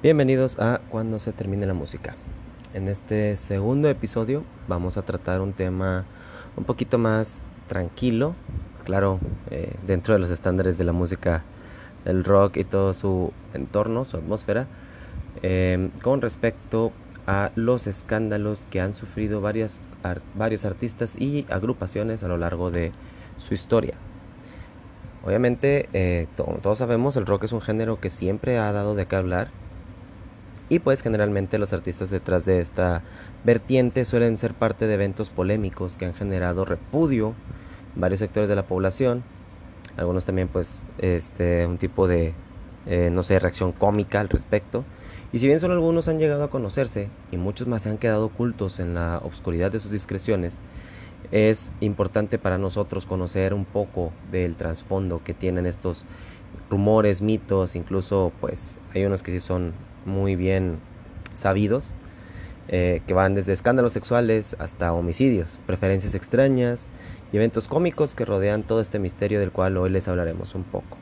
Bienvenidos 0.00 0.60
a 0.60 0.80
Cuando 0.90 1.18
se 1.18 1.32
termine 1.32 1.66
la 1.66 1.74
música. 1.74 2.14
En 2.72 2.86
este 2.86 3.34
segundo 3.34 3.88
episodio 3.88 4.44
vamos 4.68 4.96
a 4.96 5.02
tratar 5.02 5.40
un 5.40 5.52
tema 5.54 6.04
un 6.56 6.62
poquito 6.62 6.98
más 6.98 7.42
tranquilo, 7.66 8.36
claro, 8.84 9.18
eh, 9.50 9.74
dentro 9.88 10.14
de 10.14 10.20
los 10.20 10.30
estándares 10.30 10.78
de 10.78 10.84
la 10.84 10.92
música, 10.92 11.42
el 12.04 12.22
rock 12.22 12.58
y 12.58 12.64
todo 12.64 12.94
su 12.94 13.32
entorno, 13.54 14.04
su 14.04 14.18
atmósfera, 14.18 14.68
eh, 15.42 15.90
con 16.04 16.22
respecto 16.22 16.92
a 17.26 17.50
los 17.56 17.88
escándalos 17.88 18.66
que 18.70 18.80
han 18.80 18.94
sufrido 18.94 19.40
varias, 19.40 19.80
varios 20.36 20.64
artistas 20.64 21.20
y 21.20 21.44
agrupaciones 21.50 22.22
a 22.22 22.28
lo 22.28 22.36
largo 22.36 22.70
de 22.70 22.92
su 23.36 23.52
historia. 23.52 23.94
Obviamente, 25.24 25.88
eh, 25.92 26.28
todos 26.36 26.78
sabemos, 26.78 27.16
el 27.16 27.26
rock 27.26 27.42
es 27.42 27.52
un 27.52 27.60
género 27.60 27.98
que 27.98 28.10
siempre 28.10 28.58
ha 28.58 28.70
dado 28.70 28.94
de 28.94 29.06
qué 29.06 29.16
hablar 29.16 29.50
y 30.68 30.80
pues 30.80 31.02
generalmente 31.02 31.58
los 31.58 31.72
artistas 31.72 32.10
detrás 32.10 32.44
de 32.44 32.60
esta 32.60 33.02
vertiente 33.44 34.04
suelen 34.04 34.36
ser 34.36 34.54
parte 34.54 34.86
de 34.86 34.94
eventos 34.94 35.30
polémicos 35.30 35.96
que 35.96 36.04
han 36.04 36.14
generado 36.14 36.64
repudio 36.64 37.34
en 37.94 38.00
varios 38.00 38.20
sectores 38.20 38.48
de 38.48 38.56
la 38.56 38.66
población. 38.66 39.24
Algunos 39.96 40.24
también 40.24 40.48
pues 40.48 40.78
este 40.98 41.66
un 41.66 41.78
tipo 41.78 42.06
de 42.06 42.34
eh, 42.86 43.10
no 43.10 43.22
sé 43.22 43.38
reacción 43.38 43.72
cómica 43.72 44.20
al 44.20 44.28
respecto. 44.28 44.84
Y 45.32 45.40
si 45.40 45.46
bien 45.46 45.60
solo 45.60 45.74
algunos 45.74 46.08
han 46.08 46.18
llegado 46.18 46.44
a 46.44 46.50
conocerse 46.50 47.08
y 47.30 47.36
muchos 47.36 47.66
más 47.66 47.82
se 47.82 47.90
han 47.90 47.98
quedado 47.98 48.26
ocultos 48.26 48.80
en 48.80 48.94
la 48.94 49.18
obscuridad 49.18 49.70
de 49.70 49.78
sus 49.78 49.92
discreciones, 49.92 50.58
es 51.30 51.74
importante 51.80 52.38
para 52.38 52.56
nosotros 52.56 53.04
conocer 53.04 53.52
un 53.52 53.66
poco 53.66 54.12
del 54.30 54.54
trasfondo 54.54 55.22
que 55.22 55.34
tienen 55.34 55.66
estos 55.66 56.06
rumores, 56.70 57.20
mitos, 57.20 57.74
incluso 57.74 58.32
pues 58.40 58.78
hay 58.94 59.04
unos 59.04 59.22
que 59.22 59.32
sí 59.32 59.40
son 59.40 59.74
muy 60.08 60.34
bien 60.34 60.78
sabidos, 61.34 61.92
eh, 62.68 63.02
que 63.06 63.14
van 63.14 63.34
desde 63.34 63.52
escándalos 63.52 63.92
sexuales 63.92 64.56
hasta 64.58 64.92
homicidios, 64.92 65.60
preferencias 65.66 66.14
extrañas 66.14 66.86
y 67.32 67.36
eventos 67.36 67.68
cómicos 67.68 68.14
que 68.14 68.24
rodean 68.24 68.62
todo 68.62 68.80
este 68.80 68.98
misterio 68.98 69.40
del 69.40 69.52
cual 69.52 69.76
hoy 69.76 69.90
les 69.90 70.08
hablaremos 70.08 70.54
un 70.54 70.64
poco. 70.64 70.96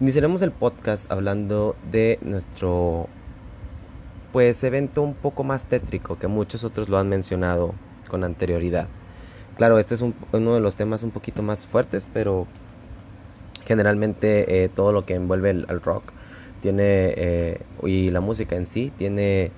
Iniciaremos 0.00 0.42
el 0.42 0.52
podcast 0.52 1.10
hablando 1.10 1.76
de 1.90 2.18
nuestro 2.22 3.08
pues 4.32 4.62
evento 4.62 5.02
un 5.02 5.14
poco 5.14 5.42
más 5.42 5.64
tétrico 5.64 6.18
que 6.18 6.26
muchos 6.28 6.64
otros 6.64 6.88
lo 6.88 6.98
han 6.98 7.08
mencionado 7.08 7.74
con 8.08 8.24
anterioridad. 8.24 8.88
Claro, 9.56 9.78
este 9.78 9.94
es 9.94 10.02
uno 10.02 10.54
de 10.54 10.60
los 10.60 10.76
temas 10.76 11.02
un 11.02 11.10
poquito 11.10 11.42
más 11.42 11.66
fuertes, 11.66 12.06
pero 12.12 12.46
generalmente 13.66 14.64
eh, 14.64 14.68
todo 14.68 14.92
lo 14.92 15.04
que 15.04 15.14
envuelve 15.14 15.50
el, 15.50 15.66
al 15.68 15.80
rock 15.80 16.12
tiene 16.60 17.14
eh, 17.16 17.60
y 17.82 18.10
la 18.10 18.20
música 18.20 18.56
en 18.56 18.66
sí 18.66 18.92
tiene 18.96 19.50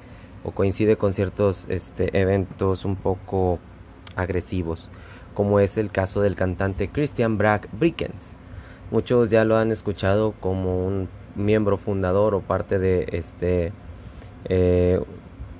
o 0.44 0.52
coincide 0.52 0.96
con 0.96 1.12
ciertos 1.12 1.66
este, 1.68 2.18
eventos 2.18 2.84
un 2.84 2.96
poco 2.96 3.58
agresivos, 4.16 4.90
como 5.34 5.60
es 5.60 5.76
el 5.76 5.90
caso 5.90 6.22
del 6.22 6.34
cantante 6.34 6.88
Christian 6.88 7.38
Bragg 7.38 7.68
Brickens. 7.72 8.36
Muchos 8.90 9.30
ya 9.30 9.44
lo 9.44 9.56
han 9.56 9.70
escuchado 9.70 10.32
como 10.40 10.86
un 10.86 11.08
miembro 11.36 11.76
fundador 11.76 12.34
o 12.34 12.40
parte 12.40 12.78
de 12.78 13.06
este 13.12 13.72
eh, 14.46 15.00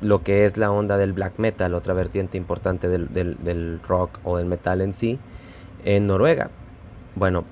lo 0.00 0.22
que 0.22 0.46
es 0.46 0.56
la 0.56 0.72
onda 0.72 0.96
del 0.96 1.12
black 1.12 1.38
metal, 1.38 1.74
otra 1.74 1.94
vertiente 1.94 2.38
importante 2.38 2.88
del, 2.88 3.08
del 3.12 3.80
rock 3.86 4.18
o 4.24 4.38
del 4.38 4.46
metal 4.46 4.80
en 4.80 4.94
sí, 4.94 5.18
en 5.84 6.06
Noruega. 6.06 6.50
Bueno, 7.16 7.44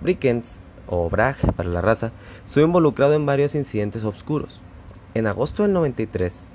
Brickens 0.00 0.60
o 0.88 1.08
Bragg 1.10 1.36
para 1.54 1.68
la 1.68 1.80
raza, 1.80 2.12
estuvo 2.44 2.64
involucrado 2.64 3.14
en 3.14 3.26
varios 3.26 3.54
incidentes 3.54 4.04
oscuros. 4.04 4.60
En 5.14 5.26
agosto 5.26 5.62
del 5.62 5.72
93 5.72 6.50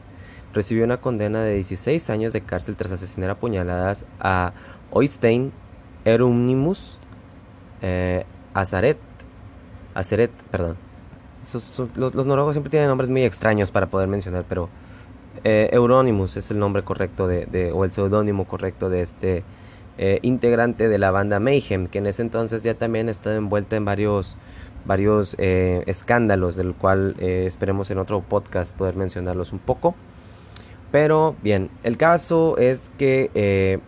recibió 0.53 0.83
una 0.83 0.97
condena 0.97 1.43
de 1.43 1.55
16 1.55 2.09
años 2.09 2.33
de 2.33 2.41
cárcel 2.41 2.75
tras 2.75 2.91
asesinar 2.91 3.29
a 3.29 3.35
puñaladas 3.35 4.05
a 4.19 4.53
Oystein 4.91 5.51
Erunimus 6.05 6.97
eh, 7.81 8.25
Azaret, 8.53 8.97
Azeret, 9.93 10.31
perdón. 10.51 10.77
los, 11.95 12.25
noruegos 12.25 12.53
siempre 12.53 12.69
tienen 12.69 12.89
nombres 12.89 13.09
muy 13.09 13.23
extraños 13.23 13.71
para 13.71 13.87
poder 13.87 14.07
mencionar, 14.07 14.45
pero 14.47 14.69
eh, 15.43 15.69
Euronymous 15.71 16.37
es 16.37 16.51
el 16.51 16.59
nombre 16.59 16.83
correcto 16.83 17.27
de, 17.27 17.71
o 17.73 17.83
el 17.83 17.91
seudónimo 17.91 18.45
correcto 18.45 18.89
de 18.89 19.01
este 19.01 19.43
eh, 20.03 20.17
integrante 20.23 20.89
de 20.89 20.97
la 20.97 21.11
banda 21.11 21.39
Mayhem, 21.39 21.85
que 21.85 21.99
en 21.99 22.07
ese 22.07 22.23
entonces 22.23 22.63
ya 22.63 22.73
también 22.73 23.07
estaba 23.07 23.35
envuelta 23.35 23.75
en 23.75 23.85
varios, 23.85 24.35
varios 24.83 25.35
eh, 25.37 25.83
escándalos, 25.85 26.55
del 26.55 26.73
cual 26.73 27.15
eh, 27.19 27.43
esperemos 27.45 27.91
en 27.91 27.99
otro 27.99 28.21
podcast 28.21 28.75
poder 28.75 28.95
mencionarlos 28.95 29.53
un 29.53 29.59
poco. 29.59 29.93
Pero 30.91 31.35
bien, 31.43 31.69
el 31.83 31.97
caso 31.97 32.57
es 32.57 32.89
que 32.97 33.79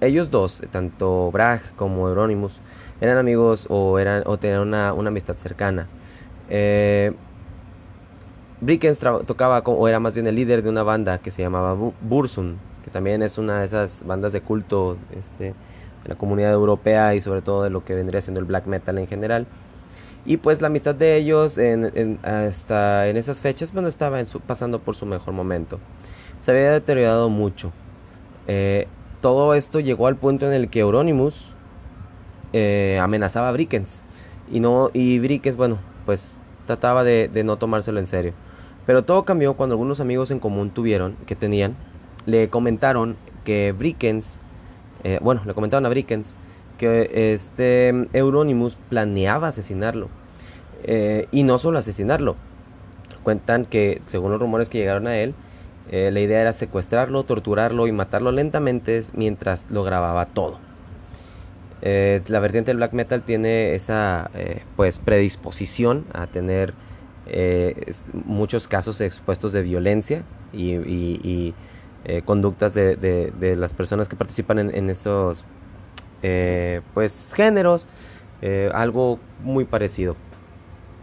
ellos 0.00 0.30
dos, 0.30 0.62
tanto 0.70 1.30
Bragg 1.32 1.60
como 1.76 2.08
Euronymous, 2.08 2.60
eran 3.02 3.18
amigos 3.18 3.66
o, 3.68 3.98
eran, 3.98 4.22
o 4.24 4.38
tenían 4.38 4.62
una, 4.62 4.88
amistad 4.88 5.36
cercana. 5.36 5.86
Brickens 8.62 9.00
tocaba 9.26 9.58
o 9.58 9.86
era 9.86 10.00
más 10.00 10.14
bien 10.14 10.26
el 10.28 10.34
líder 10.34 10.62
de 10.62 10.70
una 10.70 10.82
banda 10.82 11.18
que 11.18 11.30
se 11.30 11.42
llamaba 11.42 11.76
Bursum, 12.00 12.54
también 12.88 13.22
es 13.22 13.38
una 13.38 13.60
de 13.60 13.66
esas 13.66 14.04
bandas 14.06 14.32
de 14.32 14.40
culto 14.40 14.96
este, 15.18 15.44
de 15.44 16.08
la 16.08 16.14
comunidad 16.14 16.52
europea 16.52 17.14
y 17.14 17.20
sobre 17.20 17.42
todo 17.42 17.62
de 17.62 17.70
lo 17.70 17.84
que 17.84 17.94
vendría 17.94 18.20
siendo 18.20 18.40
el 18.40 18.46
black 18.46 18.66
metal 18.66 18.98
en 18.98 19.06
general. 19.06 19.46
Y 20.24 20.36
pues 20.36 20.60
la 20.60 20.66
amistad 20.66 20.94
de 20.94 21.16
ellos 21.16 21.56
en, 21.58 22.18
hasta 22.22 23.08
en 23.08 23.16
esas 23.16 23.40
fechas 23.40 23.72
no 23.72 23.86
estaba 23.86 24.18
pasando 24.46 24.78
por 24.80 24.94
su 24.94 25.06
mejor 25.06 25.32
momento. 25.32 25.78
Se 26.40 26.50
había 26.50 26.70
deteriorado 26.72 27.30
mucho. 27.30 27.72
Eh, 28.46 28.88
todo 29.20 29.54
esto 29.54 29.80
llegó 29.80 30.06
al 30.06 30.16
punto 30.16 30.46
en 30.46 30.52
el 30.52 30.68
que 30.68 30.80
Euronymous 30.80 31.56
eh, 32.52 32.98
amenazaba 33.00 33.48
a 33.48 33.52
Brickens. 33.52 34.02
Y, 34.50 34.60
no, 34.60 34.90
y 34.92 35.18
Brickens, 35.18 35.56
bueno, 35.56 35.78
pues 36.04 36.36
trataba 36.66 37.04
de, 37.04 37.28
de 37.28 37.44
no 37.44 37.56
tomárselo 37.56 37.98
en 37.98 38.06
serio. 38.06 38.34
Pero 38.86 39.04
todo 39.04 39.24
cambió 39.24 39.54
cuando 39.54 39.74
algunos 39.74 40.00
amigos 40.00 40.30
en 40.30 40.40
común 40.40 40.70
tuvieron, 40.70 41.16
que 41.26 41.36
tenían, 41.36 41.76
le 42.28 42.50
comentaron 42.50 43.16
que 43.44 43.72
Brickens, 43.72 44.38
eh, 45.02 45.18
bueno, 45.22 45.40
le 45.46 45.54
comentaron 45.54 45.86
a 45.86 45.88
Brickens 45.88 46.36
que 46.76 47.32
este 47.32 48.06
Euronymous 48.12 48.76
planeaba 48.76 49.48
asesinarlo. 49.48 50.10
Eh, 50.84 51.26
y 51.32 51.42
no 51.42 51.58
solo 51.58 51.78
asesinarlo. 51.78 52.36
Cuentan 53.22 53.64
que, 53.64 54.00
según 54.06 54.30
los 54.30 54.40
rumores 54.40 54.68
que 54.68 54.76
llegaron 54.76 55.06
a 55.06 55.16
él, 55.16 55.34
eh, 55.90 56.10
la 56.12 56.20
idea 56.20 56.42
era 56.42 56.52
secuestrarlo, 56.52 57.24
torturarlo 57.24 57.86
y 57.86 57.92
matarlo 57.92 58.30
lentamente 58.30 59.02
mientras 59.14 59.64
lo 59.70 59.82
grababa 59.82 60.26
todo. 60.26 60.60
la 61.80 62.40
vertiente 62.40 62.70
del 62.70 62.76
black 62.76 62.92
metal 62.92 63.22
tiene 63.22 63.74
esa 63.74 64.30
pues 64.76 64.98
predisposición 64.98 66.04
a 66.12 66.26
tener 66.26 66.74
muchos 68.12 68.68
casos 68.68 69.00
expuestos 69.00 69.52
de 69.52 69.62
violencia 69.62 70.24
y 70.52 71.54
eh, 72.10 72.22
conductas 72.24 72.72
de, 72.72 72.96
de, 72.96 73.54
las 73.54 73.74
personas 73.74 74.08
que 74.08 74.16
participan 74.16 74.58
en, 74.58 74.88
estos 74.88 75.44
eh, 76.22 76.80
pues 76.94 77.34
géneros 77.36 77.86
eh, 78.40 78.70
algo 78.72 79.18
muy 79.44 79.66
parecido 79.66 80.16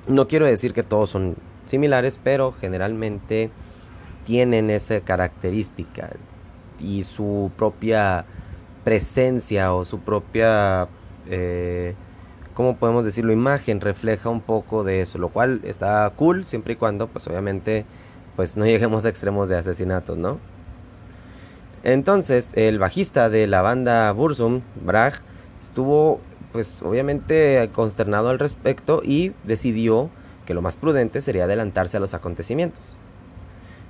no 0.08 0.28
quiero 0.28 0.48
decir 0.48 0.74
que 0.74 0.82
todos 0.82 1.12
son 1.12 1.36
similares 1.68 2.20
pero 2.24 2.54
generalmente 2.54 3.52
tienen 4.26 4.72
esa 4.72 5.00
característica 5.02 6.10
y 6.80 7.04
su 7.04 7.52
propia 7.56 8.26
presencia 8.84 9.76
o 9.76 9.86
su 9.86 10.00
propia 10.00 10.88
¿cómo 12.56 12.78
podemos 12.78 13.06
decirlo? 13.06 13.32
imagen 13.32 13.80
refleja 13.80 14.30
un 14.30 14.42
poco 14.42 14.84
de 14.84 15.02
eso 15.02 15.20
lo 15.20 15.30
cual 15.30 15.62
está 15.66 16.12
cool 16.16 16.46
siempre 16.46 16.74
y 16.74 16.78
cuando 16.78 17.06
pues 17.06 17.28
obviamente 17.28 17.86
pues 18.36 18.58
no 18.58 18.66
lleguemos 18.66 19.06
a 19.06 19.10
extremos 19.10 19.50
de 19.50 19.58
asesinatos 19.58 20.18
no 20.18 20.55
entonces, 21.86 22.52
el 22.56 22.80
bajista 22.80 23.30
de 23.30 23.46
la 23.46 23.62
banda 23.62 24.12
Bursum, 24.12 24.62
Bragg, 24.84 25.22
estuvo 25.62 26.20
pues 26.52 26.76
obviamente 26.82 27.70
consternado 27.74 28.30
al 28.30 28.40
respecto 28.40 29.02
y 29.04 29.34
decidió 29.44 30.10
que 30.48 30.56
lo 30.56 30.64
más 30.64 30.78
prudente 30.78 31.22
sería 31.22 31.44
adelantarse 31.44 31.98
a 31.98 32.00
los 32.00 32.16
acontecimientos. 32.16 32.98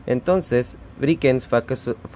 Entonces, 0.07 0.77
Brickens 0.99 1.47
fue, 1.47 1.63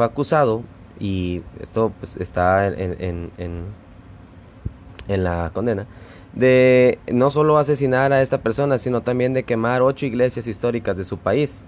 acusado, 0.06 0.64
y 1.00 1.44
esto 1.62 1.94
pues, 1.98 2.18
está 2.18 2.68
en, 2.68 3.32
en, 3.38 5.24
la 5.24 5.52
condena, 5.54 5.88
de 6.34 7.00
no 7.10 7.30
solo 7.30 7.58
asesinar 7.58 8.12
a 8.12 8.22
esta 8.22 8.42
persona, 8.42 8.78
sino 8.78 9.02
también 9.02 9.34
de 9.34 9.44
quemar 9.44 9.82
ocho 9.82 10.06
iglesias 10.06 10.46
históricas 10.46 10.98
de 10.98 11.06
su 11.06 11.18
país. 11.18 11.64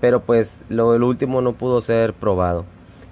Pero 0.00 0.22
pues 0.22 0.62
lo 0.70 0.88
último 1.06 1.42
no 1.42 1.52
pudo 1.52 1.82
ser 1.82 2.14
probado. 2.14 2.64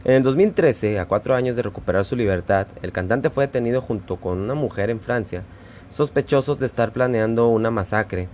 En 0.03 0.15
el 0.15 0.23
2013, 0.23 0.99
a 0.99 1.05
cuatro 1.05 1.35
años 1.35 1.57
de 1.57 1.63
recuperar 1.63 2.07
su 2.07 2.17
libertad, 2.17 2.67
el 2.81 2.91
cantante 2.91 3.29
fue 3.29 3.47
detenido 3.47 3.83
junto 3.83 4.17
con 4.17 4.39
una 4.39 4.55
mujer 4.55 4.89
en 4.89 4.99
Francia, 4.99 5.43
sospechosos 5.91 6.59
de 6.59 6.65
estar 6.65 6.93
planeando 6.93 7.49
una 7.49 7.71
masacre, 7.71 8.27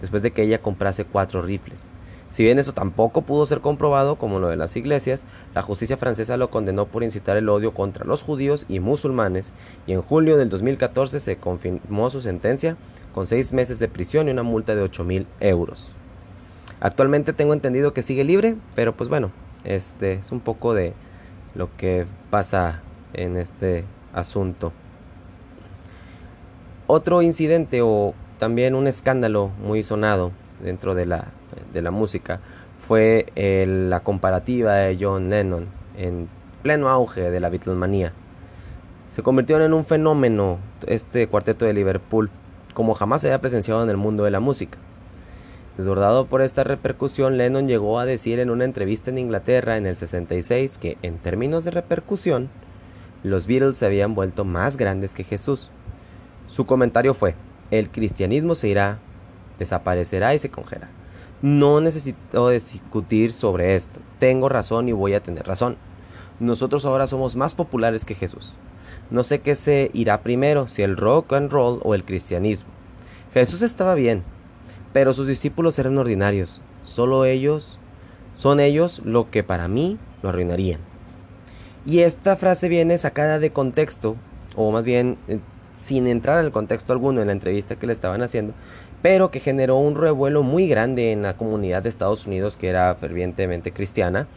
después 0.00 0.22
de 0.22 0.32
que 0.32 0.42
ella 0.42 0.60
comprase 0.60 1.04
cuatro 1.04 1.40
rifles. 1.40 1.90
Si 2.28 2.42
bien 2.42 2.58
eso 2.58 2.72
tampoco 2.72 3.22
pudo 3.22 3.46
ser 3.46 3.60
comprobado, 3.60 4.16
como 4.16 4.40
lo 4.40 4.48
de 4.48 4.56
las 4.56 4.74
iglesias, 4.74 5.24
la 5.54 5.62
justicia 5.62 5.96
francesa 5.96 6.36
lo 6.36 6.50
condenó 6.50 6.86
por 6.86 7.04
incitar 7.04 7.36
el 7.36 7.48
odio 7.50 7.72
contra 7.72 8.04
los 8.04 8.22
judíos 8.22 8.66
y 8.68 8.80
musulmanes, 8.80 9.52
y 9.86 9.92
en 9.92 10.02
julio 10.02 10.36
del 10.36 10.48
2014 10.48 11.20
se 11.20 11.36
confirmó 11.36 12.10
su 12.10 12.20
sentencia 12.20 12.76
con 13.14 13.28
seis 13.28 13.52
meses 13.52 13.78
de 13.78 13.86
prisión 13.86 14.26
y 14.26 14.32
una 14.32 14.42
multa 14.42 14.74
de 14.74 14.82
8 14.82 15.04
mil 15.04 15.28
euros. 15.38 15.92
Actualmente 16.80 17.32
tengo 17.32 17.52
entendido 17.52 17.92
que 17.92 18.02
sigue 18.02 18.24
libre, 18.24 18.56
pero 18.74 18.96
pues 18.96 19.08
bueno, 19.08 19.30
este 19.62 20.14
es 20.14 20.32
un 20.32 20.40
poco 20.40 20.74
de 20.74 20.94
lo 21.54 21.74
que 21.76 22.06
pasa 22.30 22.80
en 23.12 23.36
este 23.36 23.84
asunto. 24.12 24.72
Otro 26.86 27.22
incidente 27.22 27.80
o 27.82 28.14
también 28.38 28.74
un 28.74 28.86
escándalo 28.86 29.50
muy 29.62 29.82
sonado 29.82 30.32
dentro 30.62 30.94
de 30.94 31.06
la, 31.06 31.28
de 31.72 31.82
la 31.82 31.90
música 31.90 32.40
fue 32.78 33.26
la 33.36 34.00
comparativa 34.00 34.74
de 34.74 34.98
John 35.00 35.30
Lennon 35.30 35.68
en 35.96 36.28
pleno 36.62 36.88
auge 36.88 37.30
de 37.30 37.40
la 37.40 37.48
Beatlemanía. 37.48 38.12
Se 39.08 39.22
convirtió 39.22 39.60
en 39.60 39.74
un 39.74 39.84
fenómeno 39.84 40.58
este 40.86 41.26
cuarteto 41.28 41.64
de 41.64 41.74
Liverpool 41.74 42.30
como 42.74 42.94
jamás 42.94 43.20
se 43.20 43.28
había 43.28 43.40
presenciado 43.40 43.82
en 43.82 43.90
el 43.90 43.96
mundo 43.96 44.24
de 44.24 44.30
la 44.30 44.40
música. 44.40 44.78
Desbordado 45.76 46.26
por 46.26 46.42
esta 46.42 46.64
repercusión, 46.64 47.38
Lennon 47.38 47.66
llegó 47.66 47.98
a 47.98 48.04
decir 48.04 48.38
en 48.40 48.50
una 48.50 48.64
entrevista 48.64 49.10
en 49.10 49.18
Inglaterra 49.18 49.78
en 49.78 49.86
el 49.86 49.96
66 49.96 50.76
que, 50.76 50.98
en 51.02 51.18
términos 51.18 51.64
de 51.64 51.70
repercusión, 51.70 52.50
los 53.22 53.46
Beatles 53.46 53.78
se 53.78 53.86
habían 53.86 54.14
vuelto 54.14 54.44
más 54.44 54.76
grandes 54.76 55.14
que 55.14 55.24
Jesús. 55.24 55.70
Su 56.48 56.66
comentario 56.66 57.14
fue, 57.14 57.34
el 57.70 57.88
cristianismo 57.88 58.54
se 58.54 58.68
irá, 58.68 58.98
desaparecerá 59.58 60.34
y 60.34 60.38
se 60.38 60.50
congelará. 60.50 60.90
No 61.40 61.80
necesito 61.80 62.50
discutir 62.50 63.32
sobre 63.32 63.74
esto. 63.74 63.98
Tengo 64.18 64.48
razón 64.48 64.88
y 64.88 64.92
voy 64.92 65.14
a 65.14 65.22
tener 65.22 65.46
razón. 65.46 65.76
Nosotros 66.38 66.84
ahora 66.84 67.06
somos 67.06 67.34
más 67.34 67.54
populares 67.54 68.04
que 68.04 68.14
Jesús. 68.14 68.52
No 69.10 69.24
sé 69.24 69.40
qué 69.40 69.54
se 69.54 69.90
irá 69.94 70.22
primero, 70.22 70.68
si 70.68 70.82
el 70.82 70.96
rock 70.96 71.32
and 71.32 71.50
roll 71.50 71.80
o 71.82 71.94
el 71.94 72.04
cristianismo. 72.04 72.70
Jesús 73.32 73.62
estaba 73.62 73.94
bien, 73.94 74.22
pero 74.92 75.12
sus 75.12 75.26
discípulos 75.26 75.78
eran 75.78 75.98
ordinarios. 75.98 76.60
Solo 76.84 77.24
ellos 77.24 77.78
son 78.36 78.60
ellos 78.60 79.00
lo 79.04 79.30
que 79.30 79.42
para 79.42 79.68
mí 79.68 79.98
lo 80.22 80.30
arruinarían. 80.30 80.80
Y 81.84 82.00
esta 82.00 82.36
frase 82.36 82.68
viene 82.68 82.98
sacada 82.98 83.38
de 83.38 83.50
contexto, 83.50 84.16
o 84.56 84.70
más 84.70 84.84
bien 84.84 85.16
eh, 85.28 85.38
sin 85.74 86.06
entrar 86.06 86.38
en 86.38 86.46
el 86.46 86.52
contexto 86.52 86.92
alguno 86.92 87.20
en 87.20 87.26
la 87.26 87.32
entrevista 87.32 87.76
que 87.76 87.86
le 87.86 87.92
estaban 87.92 88.22
haciendo, 88.22 88.54
pero 89.02 89.30
que 89.30 89.40
generó 89.40 89.76
un 89.76 89.96
revuelo 89.96 90.42
muy 90.42 90.68
grande 90.68 91.12
en 91.12 91.22
la 91.22 91.36
comunidad 91.36 91.82
de 91.82 91.88
Estados 91.88 92.26
Unidos 92.26 92.56
que 92.56 92.68
era 92.68 92.94
fervientemente 92.94 93.72
cristiana, 93.72 94.28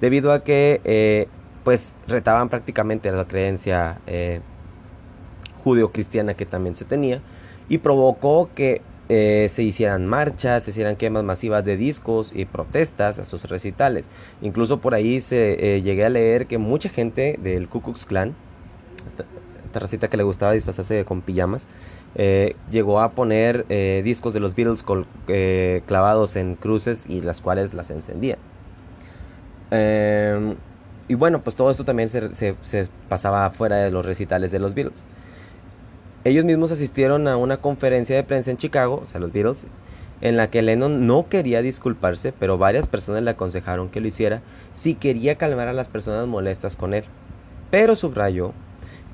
debido 0.00 0.32
a 0.32 0.44
que 0.44 0.80
eh, 0.84 1.28
pues 1.64 1.94
retaban 2.06 2.48
prácticamente 2.48 3.10
la 3.10 3.24
creencia 3.24 4.00
eh, 4.06 4.40
judío-cristiana 5.64 6.34
que 6.34 6.44
también 6.44 6.74
se 6.74 6.84
tenía 6.84 7.22
y 7.68 7.78
provocó 7.78 8.50
que 8.54 8.82
eh, 9.08 9.48
se 9.50 9.62
hicieran 9.62 10.06
marchas, 10.06 10.64
se 10.64 10.70
hicieran 10.70 10.96
quemas 10.96 11.24
masivas 11.24 11.64
de 11.64 11.76
discos 11.76 12.32
y 12.34 12.44
protestas 12.44 13.18
a 13.18 13.24
sus 13.24 13.44
recitales. 13.44 14.08
Incluso 14.40 14.80
por 14.80 14.94
ahí 14.94 15.20
se 15.20 15.80
llegué 15.82 16.04
a 16.04 16.08
leer 16.08 16.46
que 16.46 16.58
mucha 16.58 16.88
gente 16.88 17.38
del 17.42 17.68
Ku 17.68 17.82
Klux 17.82 18.06
Klan, 18.06 18.34
esta 19.64 19.80
racita 19.80 20.08
que 20.08 20.16
le 20.16 20.22
gustaba 20.22 20.52
disfrazarse 20.52 21.04
con 21.04 21.22
pijamas, 21.22 21.66
eh, 22.14 22.56
llegó 22.70 23.00
a 23.00 23.12
poner 23.12 23.64
eh, 23.70 24.02
discos 24.04 24.34
de 24.34 24.40
los 24.40 24.54
Beatles 24.54 24.84
eh, 25.28 25.82
clavados 25.86 26.36
en 26.36 26.56
cruces 26.56 27.06
y 27.08 27.22
las 27.22 27.40
cuales 27.40 27.72
las 27.72 27.90
encendía. 27.90 28.36
Em, 29.70 30.56
y 31.08 31.14
bueno, 31.14 31.40
pues 31.40 31.56
todo 31.56 31.70
esto 31.70 31.84
también 31.84 32.10
se, 32.10 32.56
pasaba 33.08 33.50
fuera 33.50 33.76
de 33.76 33.90
los 33.90 34.04
recitales 34.04 34.52
de 34.52 34.58
los 34.58 34.74
Beatles. 34.74 35.04
Ellos 36.24 36.44
mismos 36.44 36.70
asistieron 36.70 37.26
a 37.26 37.36
una 37.36 37.56
conferencia 37.56 38.14
de 38.14 38.22
prensa 38.22 38.52
en 38.52 38.56
Chicago, 38.56 39.00
o 39.02 39.06
sea, 39.06 39.18
los 39.18 39.32
Beatles, 39.32 39.66
en 40.20 40.36
la 40.36 40.50
que 40.50 40.62
Lennon 40.62 41.08
no 41.08 41.28
quería 41.28 41.62
disculparse, 41.62 42.32
pero 42.32 42.58
varias 42.58 42.86
personas 42.86 43.24
le 43.24 43.30
aconsejaron 43.30 43.88
que 43.88 44.00
lo 44.00 44.06
hiciera 44.06 44.40
si 44.72 44.94
quería 44.94 45.36
calmar 45.36 45.66
a 45.66 45.72
las 45.72 45.88
personas 45.88 46.28
molestas 46.28 46.76
con 46.76 46.94
él. 46.94 47.04
Pero 47.72 47.96
subrayó 47.96 48.52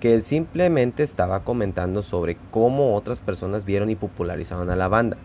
que 0.00 0.12
él 0.12 0.20
simplemente 0.20 1.02
estaba 1.02 1.44
comentando 1.44 2.02
sobre 2.02 2.36
cómo 2.50 2.94
otras 2.94 3.22
personas 3.22 3.64
vieron 3.64 3.88
y 3.88 3.96
popularizaron 3.96 4.68
a 4.68 4.76
la 4.76 4.88
banda. 4.88 5.16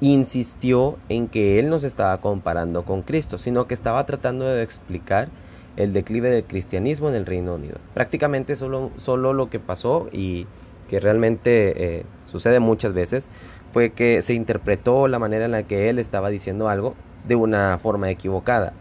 Insistió 0.00 0.98
en 1.08 1.28
que 1.28 1.58
él 1.58 1.70
no 1.70 1.78
se 1.78 1.86
estaba 1.86 2.20
comparando 2.20 2.84
con 2.84 3.00
Cristo, 3.00 3.38
sino 3.38 3.66
que 3.66 3.74
estaba 3.74 4.04
tratando 4.04 4.44
de 4.44 4.62
explicar 4.62 5.28
el 5.76 5.94
declive 5.94 6.28
del 6.28 6.44
cristianismo 6.44 7.08
en 7.08 7.14
el 7.14 7.24
Reino 7.24 7.54
Unido. 7.54 7.76
Prácticamente 7.94 8.54
solo, 8.54 8.90
solo 8.98 9.32
lo 9.32 9.48
que 9.48 9.60
pasó 9.60 10.08
y 10.12 10.46
que 10.92 11.00
realmente 11.00 12.00
eh, 12.00 12.04
sucede 12.22 12.60
muchas 12.60 12.92
veces 12.92 13.30
fue 13.72 13.92
que 13.92 14.20
se 14.20 14.34
interpretó 14.34 15.08
la 15.08 15.18
manera 15.18 15.46
en 15.46 15.52
la 15.52 15.62
que 15.62 15.88
él 15.88 15.98
estaba 15.98 16.28
diciendo 16.28 16.68
algo 16.68 16.94
de 17.26 17.34
una 17.34 17.78
forma 17.78 18.10
equivocada. 18.10 18.74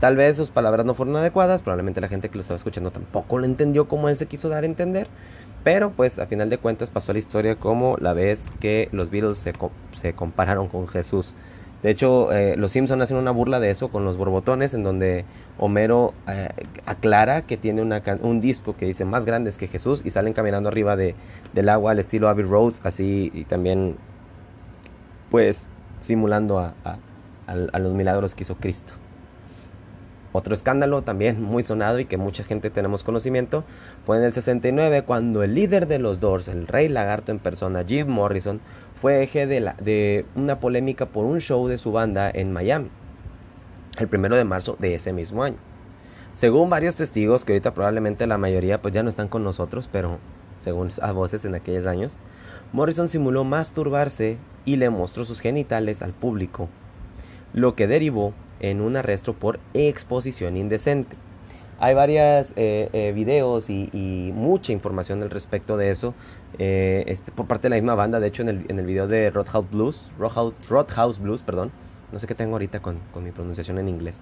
Tal 0.00 0.16
vez 0.16 0.34
sus 0.34 0.50
palabras 0.50 0.84
no 0.84 0.94
fueron 0.94 1.14
adecuadas, 1.14 1.62
probablemente 1.62 2.00
la 2.00 2.08
gente 2.08 2.30
que 2.30 2.34
lo 2.34 2.40
estaba 2.40 2.56
escuchando 2.56 2.90
tampoco 2.90 3.38
lo 3.38 3.44
entendió 3.44 3.86
como 3.86 4.08
él 4.08 4.16
se 4.16 4.26
quiso 4.26 4.48
dar 4.48 4.64
a 4.64 4.66
entender, 4.66 5.06
pero 5.62 5.92
pues 5.92 6.18
a 6.18 6.26
final 6.26 6.50
de 6.50 6.58
cuentas 6.58 6.90
pasó 6.90 7.12
la 7.12 7.20
historia 7.20 7.54
como 7.54 7.96
la 8.00 8.12
vez 8.12 8.46
que 8.58 8.88
los 8.90 9.10
Beatles 9.10 9.38
se, 9.38 9.52
se 9.94 10.14
compararon 10.14 10.66
con 10.66 10.88
Jesús. 10.88 11.32
De 11.86 11.92
hecho, 11.92 12.32
eh, 12.32 12.56
los 12.56 12.72
Simpsons 12.72 13.00
hacen 13.00 13.16
una 13.16 13.30
burla 13.30 13.60
de 13.60 13.70
eso 13.70 13.90
con 13.90 14.04
los 14.04 14.16
borbotones, 14.16 14.74
en 14.74 14.82
donde 14.82 15.24
Homero 15.56 16.14
eh, 16.26 16.48
aclara 16.84 17.42
que 17.42 17.56
tiene 17.56 17.80
un 17.80 18.40
disco 18.40 18.74
que 18.76 18.86
dice 18.86 19.04
más 19.04 19.24
grandes 19.24 19.56
que 19.56 19.68
Jesús 19.68 20.02
y 20.04 20.10
salen 20.10 20.32
caminando 20.32 20.68
arriba 20.68 20.96
de, 20.96 21.14
del 21.52 21.68
agua 21.68 21.92
al 21.92 22.00
estilo 22.00 22.28
Abbey 22.28 22.44
Road, 22.44 22.74
así 22.82 23.30
y 23.32 23.44
también 23.44 23.94
pues 25.30 25.68
simulando 26.00 26.58
a, 26.58 26.74
a 27.46 27.78
los 27.78 27.94
milagros 27.94 28.34
que 28.34 28.42
hizo 28.42 28.56
Cristo. 28.56 28.92
Otro 30.36 30.52
escándalo 30.52 31.00
también 31.00 31.42
muy 31.42 31.62
sonado 31.62 31.98
y 31.98 32.04
que 32.04 32.18
mucha 32.18 32.44
gente 32.44 32.68
tenemos 32.68 33.02
conocimiento 33.02 33.64
fue 34.04 34.18
en 34.18 34.22
el 34.22 34.34
69 34.34 35.02
cuando 35.02 35.42
el 35.42 35.54
líder 35.54 35.88
de 35.88 35.98
los 35.98 36.20
Doors, 36.20 36.48
el 36.48 36.66
rey 36.66 36.88
lagarto 36.88 37.32
en 37.32 37.38
persona, 37.38 37.82
Jim 37.88 38.06
Morrison, 38.08 38.60
fue 39.00 39.22
eje 39.22 39.46
de, 39.46 40.26
una 40.34 40.60
polémica 40.60 41.06
por 41.06 41.24
un 41.24 41.40
show 41.40 41.68
de 41.68 41.78
su 41.78 41.90
banda 41.90 42.30
en 42.30 42.52
Miami, 42.52 42.90
el 43.98 44.08
primero 44.08 44.36
de 44.36 44.44
marzo 44.44 44.76
de 44.78 44.96
ese 44.96 45.14
mismo 45.14 45.42
año. 45.42 45.56
Según 46.34 46.68
varios 46.68 46.96
testigos, 46.96 47.46
que 47.46 47.54
ahorita 47.54 47.72
probablemente 47.72 48.26
la 48.26 48.36
mayoría 48.36 48.82
pues 48.82 48.92
ya 48.92 49.02
no 49.02 49.08
están 49.08 49.28
con 49.28 49.42
nosotros, 49.42 49.88
pero 49.90 50.18
según 50.60 50.90
a 51.00 51.12
voces 51.12 51.46
en 51.46 51.54
aquellos 51.54 51.86
años, 51.86 52.18
Morrison 52.74 53.08
simuló 53.08 53.44
masturbarse 53.44 54.36
y 54.66 54.76
le 54.76 54.90
mostró 54.90 55.24
sus 55.24 55.40
genitales 55.40 56.02
al 56.02 56.12
público, 56.12 56.68
lo 57.54 57.74
que 57.74 57.86
derivó 57.86 58.34
en 58.60 58.80
un 58.80 58.96
arresto 58.96 59.34
por 59.34 59.60
exposición 59.74 60.56
indecente. 60.56 61.16
Hay 61.78 61.94
varios 61.94 62.52
eh, 62.56 62.88
eh, 62.92 63.12
videos 63.14 63.68
y, 63.68 64.32
mucha 64.34 64.72
información 64.72 65.22
al 65.22 65.30
respecto 65.30 65.76
de 65.76 65.90
eso 65.90 66.14
eh, 66.58 67.04
este, 67.06 67.32
por 67.32 67.46
parte 67.46 67.64
de 67.64 67.70
la 67.70 67.76
misma 67.76 67.94
banda. 67.94 68.18
De 68.18 68.28
hecho, 68.28 68.42
en 68.42 68.48
el, 68.48 68.64
en 68.68 68.78
el 68.78 68.86
video 68.86 69.06
de 69.06 69.30
Roadhouse 69.30 69.70
Blues, 69.70 70.12
Roadhouse, 70.18 71.18
Blues, 71.18 71.42
perdón, 71.42 71.70
no 72.12 72.18
sé 72.18 72.26
qué 72.26 72.34
tengo 72.34 72.52
ahorita 72.52 72.80
con, 72.80 72.98
con 73.12 73.24
mi 73.24 73.30
pronunciación 73.30 73.78
en 73.78 73.88
inglés. 73.88 74.20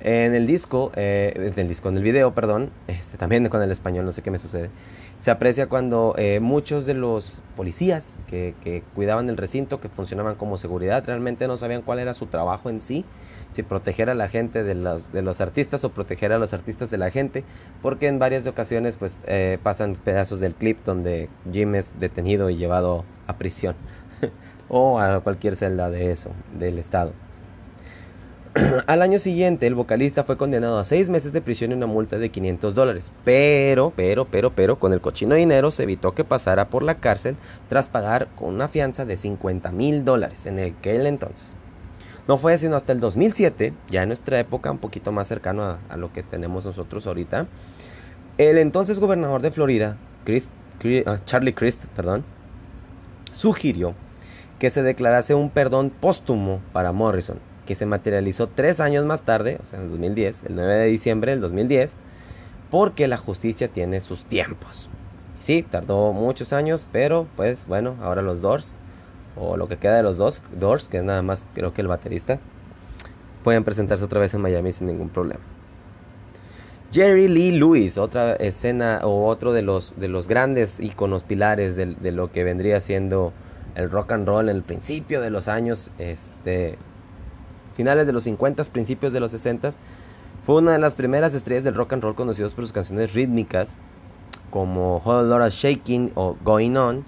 En 0.00 0.34
el 0.34 0.46
disco, 0.46 0.92
eh, 0.94 1.32
en 1.34 1.58
el 1.58 1.68
disco, 1.68 1.88
en 1.88 1.96
el 1.96 2.02
video, 2.02 2.34
perdón, 2.34 2.70
este, 2.86 3.16
también 3.16 3.48
con 3.48 3.62
el 3.62 3.70
español, 3.70 4.04
no 4.04 4.12
sé 4.12 4.22
qué 4.22 4.30
me 4.30 4.38
sucede, 4.38 4.70
se 5.18 5.30
aprecia 5.30 5.68
cuando 5.68 6.14
eh, 6.18 6.38
muchos 6.38 6.84
de 6.84 6.92
los 6.92 7.40
policías 7.56 8.20
que, 8.26 8.54
que, 8.62 8.82
cuidaban 8.94 9.30
el 9.30 9.38
recinto, 9.38 9.80
que 9.80 9.88
funcionaban 9.88 10.34
como 10.34 10.58
seguridad, 10.58 11.02
realmente 11.06 11.48
no 11.48 11.56
sabían 11.56 11.80
cuál 11.80 11.98
era 11.98 12.12
su 12.12 12.26
trabajo 12.26 12.68
en 12.68 12.82
sí, 12.82 13.06
si 13.50 13.62
proteger 13.62 14.10
a 14.10 14.14
la 14.14 14.28
gente 14.28 14.62
de 14.62 14.74
los, 14.74 15.12
de 15.12 15.22
los 15.22 15.40
artistas 15.40 15.82
o 15.84 15.90
proteger 15.90 16.30
a 16.32 16.38
los 16.38 16.52
artistas 16.52 16.90
de 16.90 16.98
la 16.98 17.10
gente, 17.10 17.42
porque 17.80 18.06
en 18.06 18.18
varias 18.18 18.46
ocasiones 18.46 18.96
pues 18.96 19.22
eh, 19.26 19.58
pasan 19.62 19.94
pedazos 19.96 20.40
del 20.40 20.54
clip 20.54 20.84
donde 20.84 21.30
Jim 21.50 21.74
es 21.74 21.98
detenido 21.98 22.50
y 22.50 22.56
llevado 22.56 23.04
a 23.26 23.38
prisión 23.38 23.74
o 24.68 25.00
a 25.00 25.20
cualquier 25.20 25.56
celda 25.56 25.88
de 25.88 26.10
eso, 26.10 26.32
del 26.58 26.78
estado. 26.78 27.12
Al 28.86 29.02
año 29.02 29.18
siguiente, 29.18 29.66
el 29.66 29.74
vocalista 29.74 30.24
fue 30.24 30.36
condenado 30.38 30.78
a 30.78 30.84
seis 30.84 31.10
meses 31.10 31.32
de 31.32 31.42
prisión 31.42 31.72
y 31.72 31.74
una 31.74 31.86
multa 31.86 32.18
de 32.18 32.30
500 32.30 32.74
dólares. 32.74 33.12
Pero, 33.24 33.92
pero, 33.94 34.24
pero, 34.24 34.50
pero, 34.50 34.78
con 34.78 34.92
el 34.92 35.00
cochino 35.00 35.34
dinero 35.34 35.70
se 35.70 35.82
evitó 35.82 36.14
que 36.14 36.24
pasara 36.24 36.68
por 36.68 36.82
la 36.82 36.94
cárcel 36.96 37.36
tras 37.68 37.88
pagar 37.88 38.28
con 38.36 38.54
una 38.54 38.68
fianza 38.68 39.04
de 39.04 39.16
50 39.16 39.72
mil 39.72 40.04
dólares 40.04 40.46
en 40.46 40.58
aquel 40.58 41.06
entonces. 41.06 41.54
No 42.28 42.38
fue 42.38 42.56
sino 42.58 42.76
hasta 42.76 42.92
el 42.92 43.00
2007, 43.00 43.74
ya 43.90 44.02
en 44.02 44.08
nuestra 44.08 44.40
época, 44.40 44.70
un 44.70 44.78
poquito 44.78 45.12
más 45.12 45.28
cercano 45.28 45.78
a, 45.88 45.96
lo 45.96 46.12
que 46.12 46.22
tenemos 46.22 46.64
nosotros 46.64 47.06
ahorita, 47.06 47.46
el 48.38 48.58
entonces 48.58 48.98
gobernador 48.98 49.42
de 49.42 49.50
Florida, 49.50 49.96
ah, 51.06 51.18
Charlie 51.24 51.54
Crist, 51.54 51.84
perdón, 51.94 52.24
sugirió 53.32 53.94
que 54.58 54.70
se 54.70 54.82
declarase 54.82 55.34
un 55.34 55.50
perdón 55.50 55.90
póstumo 55.90 56.60
para 56.72 56.90
Morrison 56.90 57.38
que 57.66 57.74
se 57.74 57.84
materializó 57.84 58.48
tres 58.48 58.80
años 58.80 59.04
más 59.04 59.22
tarde, 59.22 59.58
o 59.62 59.66
sea, 59.66 59.78
en 59.78 59.86
el 59.86 59.90
2010, 59.90 60.44
el 60.44 60.54
9 60.54 60.74
de 60.74 60.86
diciembre 60.86 61.32
del 61.32 61.40
2010, 61.42 61.96
porque 62.70 63.08
la 63.08 63.18
justicia 63.18 63.68
tiene 63.68 64.00
sus 64.00 64.24
tiempos. 64.24 64.88
Sí, 65.38 65.62
tardó 65.62 66.12
muchos 66.12 66.52
años, 66.52 66.86
pero 66.90 67.26
pues 67.36 67.66
bueno, 67.66 67.96
ahora 68.00 68.22
los 68.22 68.40
Doors, 68.40 68.76
o 69.36 69.56
lo 69.56 69.68
que 69.68 69.76
queda 69.76 69.96
de 69.96 70.02
los 70.02 70.16
dos 70.16 70.42
Doors, 70.58 70.88
que 70.88 70.98
es 70.98 71.04
nada 71.04 71.22
más 71.22 71.44
creo 71.54 71.74
que 71.74 71.82
el 71.82 71.88
baterista, 71.88 72.38
pueden 73.44 73.64
presentarse 73.64 74.04
otra 74.04 74.20
vez 74.20 74.34
en 74.34 74.40
Miami 74.40 74.72
sin 74.72 74.86
ningún 74.86 75.08
problema. 75.08 75.40
Jerry 76.92 77.28
Lee 77.28 77.50
Lewis, 77.50 77.98
otra 77.98 78.34
escena 78.34 79.00
o 79.02 79.26
otro 79.26 79.52
de 79.52 79.62
los, 79.62 79.92
de 79.96 80.08
los 80.08 80.28
grandes 80.28 80.80
iconos 80.80 81.24
pilares 81.24 81.76
de, 81.76 81.86
de, 81.86 82.12
lo 82.12 82.32
que 82.32 82.44
vendría 82.44 82.80
siendo 82.80 83.32
el 83.74 83.90
rock 83.90 84.12
and 84.12 84.26
roll 84.26 84.48
en 84.48 84.56
el 84.56 84.62
principio 84.62 85.20
de 85.20 85.30
los 85.30 85.48
años, 85.48 85.90
este, 85.98 86.78
finales 87.76 88.06
de 88.06 88.12
los 88.12 88.24
50, 88.24 88.64
principios 88.64 89.12
de 89.12 89.20
los 89.20 89.30
60, 89.30 89.70
fue 90.44 90.56
una 90.56 90.72
de 90.72 90.78
las 90.78 90.94
primeras 90.94 91.34
estrellas 91.34 91.64
del 91.64 91.74
rock 91.74 91.92
and 91.92 92.02
roll 92.02 92.14
conocidos 92.14 92.54
por 92.54 92.64
sus 92.64 92.72
canciones 92.72 93.14
rítmicas 93.14 93.78
como 94.50 94.98
Whole 95.04 95.50
Shaking 95.50 96.12
o 96.14 96.36
Going 96.42 96.76
On. 96.76 97.04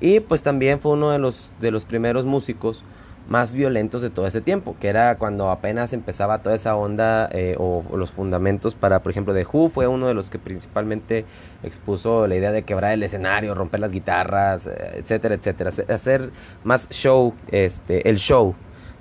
Y 0.00 0.20
pues 0.20 0.42
también 0.42 0.80
fue 0.80 0.92
uno 0.92 1.10
de 1.10 1.18
los, 1.18 1.52
de 1.60 1.70
los 1.70 1.84
primeros 1.84 2.24
músicos 2.24 2.84
más 3.28 3.54
violentos 3.54 4.02
de 4.02 4.10
todo 4.10 4.26
ese 4.26 4.40
tiempo, 4.40 4.76
que 4.80 4.88
era 4.88 5.16
cuando 5.16 5.50
apenas 5.50 5.92
empezaba 5.92 6.42
toda 6.42 6.54
esa 6.54 6.76
onda 6.76 7.28
eh, 7.32 7.56
o, 7.58 7.84
los 7.96 8.10
fundamentos 8.10 8.74
para, 8.74 9.02
por 9.02 9.10
ejemplo, 9.10 9.34
The 9.34 9.46
Who 9.50 9.68
fue 9.68 9.86
uno 9.86 10.08
de 10.08 10.14
los 10.14 10.30
que 10.30 10.38
principalmente 10.38 11.24
expuso 11.62 12.26
la 12.26 12.36
idea 12.36 12.52
de 12.52 12.62
quebrar 12.62 12.92
el 12.92 13.02
escenario, 13.02 13.54
romper 13.54 13.80
las 13.80 13.92
guitarras, 13.92 14.66
eh, 14.66 14.94
etcétera, 14.96 15.34
etcétera, 15.34 15.70
hacer 15.88 16.30
más 16.64 16.88
show, 16.90 17.34
este, 17.50 18.08
el 18.08 18.16
show, 18.18 18.54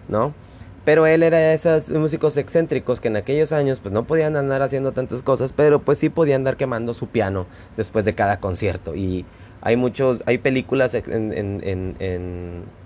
¿no? 0.07 0.33
Pero 0.83 1.05
él 1.05 1.21
era 1.21 1.37
de 1.37 1.53
esos 1.53 1.89
músicos 1.89 2.37
excéntricos 2.37 2.99
que 2.99 3.09
en 3.09 3.15
aquellos 3.15 3.51
años 3.51 3.79
pues 3.79 3.93
no 3.93 4.05
podían 4.05 4.35
andar 4.35 4.63
haciendo 4.63 4.91
tantas 4.93 5.21
cosas, 5.21 5.53
pero 5.53 5.79
pues 5.79 5.99
sí 5.99 6.09
podían 6.09 6.41
andar 6.41 6.57
quemando 6.57 6.93
su 6.93 7.07
piano 7.07 7.45
después 7.77 8.03
de 8.03 8.15
cada 8.15 8.39
concierto. 8.39 8.95
Y 8.95 9.25
hay 9.61 9.75
muchos, 9.75 10.23
hay 10.25 10.39
películas 10.39 10.91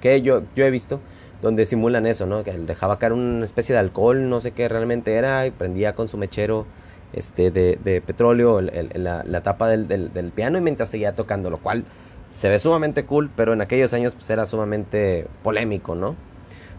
que 0.02 0.22
yo, 0.22 0.44
yo 0.56 0.66
he 0.66 0.72
visto 0.72 1.00
donde 1.42 1.66
simulan 1.66 2.06
eso, 2.06 2.26
¿no? 2.26 2.44
Que 2.44 2.52
él 2.52 2.66
dejaba 2.66 3.00
caer 3.00 3.14
una 3.14 3.46
especie 3.46 3.74
de 3.74 3.80
alcohol, 3.80 4.30
no 4.30 4.42
sé 4.42 4.52
qué 4.52 4.68
realmente 4.68 5.14
era, 5.14 5.46
y 5.46 5.52
prendía 5.52 5.94
con 5.96 6.10
su 6.10 6.18
mechero 6.18 6.66
este, 7.14 7.52
de, 7.52 8.02
petróleo 8.06 8.60
la, 8.62 9.42
tapa 9.42 9.70
del, 9.70 9.88
del, 9.88 10.12
del, 10.12 10.32
piano 10.32 10.58
y 10.58 10.62
mientras 10.62 10.90
seguía 10.90 11.16
tocando, 11.16 11.50
lo 11.50 11.60
cual 11.60 11.86
se 12.30 12.50
ve 12.50 12.60
sumamente 12.60 13.06
cool, 13.06 13.30
pero 13.36 13.54
en 13.54 13.62
aquellos 13.62 13.94
años 13.94 14.16
pues 14.16 14.30
era 14.30 14.46
sumamente 14.46 15.28
polémico, 15.44 15.96
¿no? 15.96 16.16